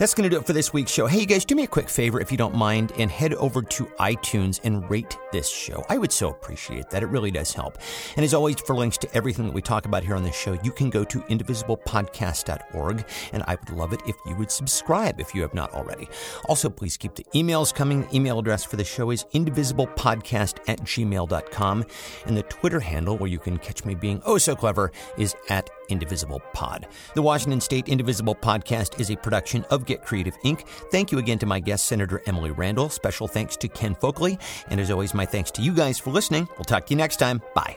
That's 0.00 0.14
going 0.14 0.24
to 0.24 0.34
do 0.34 0.40
it 0.40 0.46
for 0.46 0.54
this 0.54 0.72
week's 0.72 0.90
show. 0.90 1.06
Hey, 1.06 1.20
you 1.20 1.26
guys, 1.26 1.44
do 1.44 1.54
me 1.54 1.64
a 1.64 1.66
quick 1.66 1.90
favor 1.90 2.22
if 2.22 2.32
you 2.32 2.38
don't 2.38 2.54
mind 2.54 2.94
and 2.96 3.10
head 3.10 3.34
over 3.34 3.60
to 3.60 3.84
iTunes 4.00 4.58
and 4.64 4.90
rate 4.90 5.18
this 5.30 5.46
show. 5.46 5.84
I 5.90 5.98
would 5.98 6.10
so 6.10 6.30
appreciate 6.30 6.88
that. 6.88 7.02
It 7.02 7.08
really 7.08 7.30
does 7.30 7.52
help. 7.52 7.76
And 8.16 8.24
as 8.24 8.32
always, 8.32 8.58
for 8.60 8.74
links 8.74 8.96
to 8.96 9.14
everything 9.14 9.44
that 9.44 9.52
we 9.52 9.60
talk 9.60 9.84
about 9.84 10.02
here 10.02 10.16
on 10.16 10.22
this 10.22 10.34
show, 10.34 10.58
you 10.62 10.72
can 10.72 10.88
go 10.88 11.04
to 11.04 11.20
indivisiblepodcast.org. 11.20 13.04
And 13.34 13.42
I 13.46 13.56
would 13.56 13.76
love 13.76 13.92
it 13.92 14.00
if 14.06 14.16
you 14.24 14.34
would 14.36 14.50
subscribe 14.50 15.20
if 15.20 15.34
you 15.34 15.42
have 15.42 15.52
not 15.52 15.70
already. 15.74 16.08
Also, 16.48 16.70
please 16.70 16.96
keep 16.96 17.14
the 17.14 17.26
emails 17.34 17.74
coming. 17.74 18.00
The 18.00 18.16
email 18.16 18.38
address 18.38 18.64
for 18.64 18.76
the 18.76 18.84
show 18.84 19.10
is 19.10 19.26
indivisiblepodcast 19.34 20.60
at 20.66 20.80
gmail.com. 20.80 21.84
And 22.24 22.36
the 22.38 22.42
Twitter 22.44 22.80
handle, 22.80 23.18
where 23.18 23.28
you 23.28 23.38
can 23.38 23.58
catch 23.58 23.84
me 23.84 23.94
being 23.94 24.22
oh 24.24 24.38
so 24.38 24.56
clever, 24.56 24.92
is 25.18 25.36
at 25.50 25.68
Indivisible 25.90 26.40
Pod. 26.52 26.86
The 27.14 27.22
Washington 27.22 27.60
State 27.60 27.88
Indivisible 27.88 28.34
Podcast 28.34 29.00
is 29.00 29.10
a 29.10 29.16
production 29.16 29.64
of 29.70 29.86
Get 29.86 30.04
Creative 30.04 30.36
Inc. 30.44 30.66
Thank 30.90 31.12
you 31.12 31.18
again 31.18 31.38
to 31.40 31.46
my 31.46 31.60
guest, 31.60 31.86
Senator 31.86 32.22
Emily 32.26 32.50
Randall. 32.50 32.88
Special 32.88 33.28
thanks 33.28 33.56
to 33.58 33.68
Ken 33.68 33.94
Folkley. 33.94 34.38
And 34.68 34.80
as 34.80 34.90
always, 34.90 35.14
my 35.14 35.26
thanks 35.26 35.50
to 35.52 35.62
you 35.62 35.74
guys 35.74 35.98
for 35.98 36.10
listening. 36.10 36.48
We'll 36.56 36.64
talk 36.64 36.86
to 36.86 36.90
you 36.90 36.96
next 36.96 37.16
time. 37.16 37.42
Bye. 37.54 37.76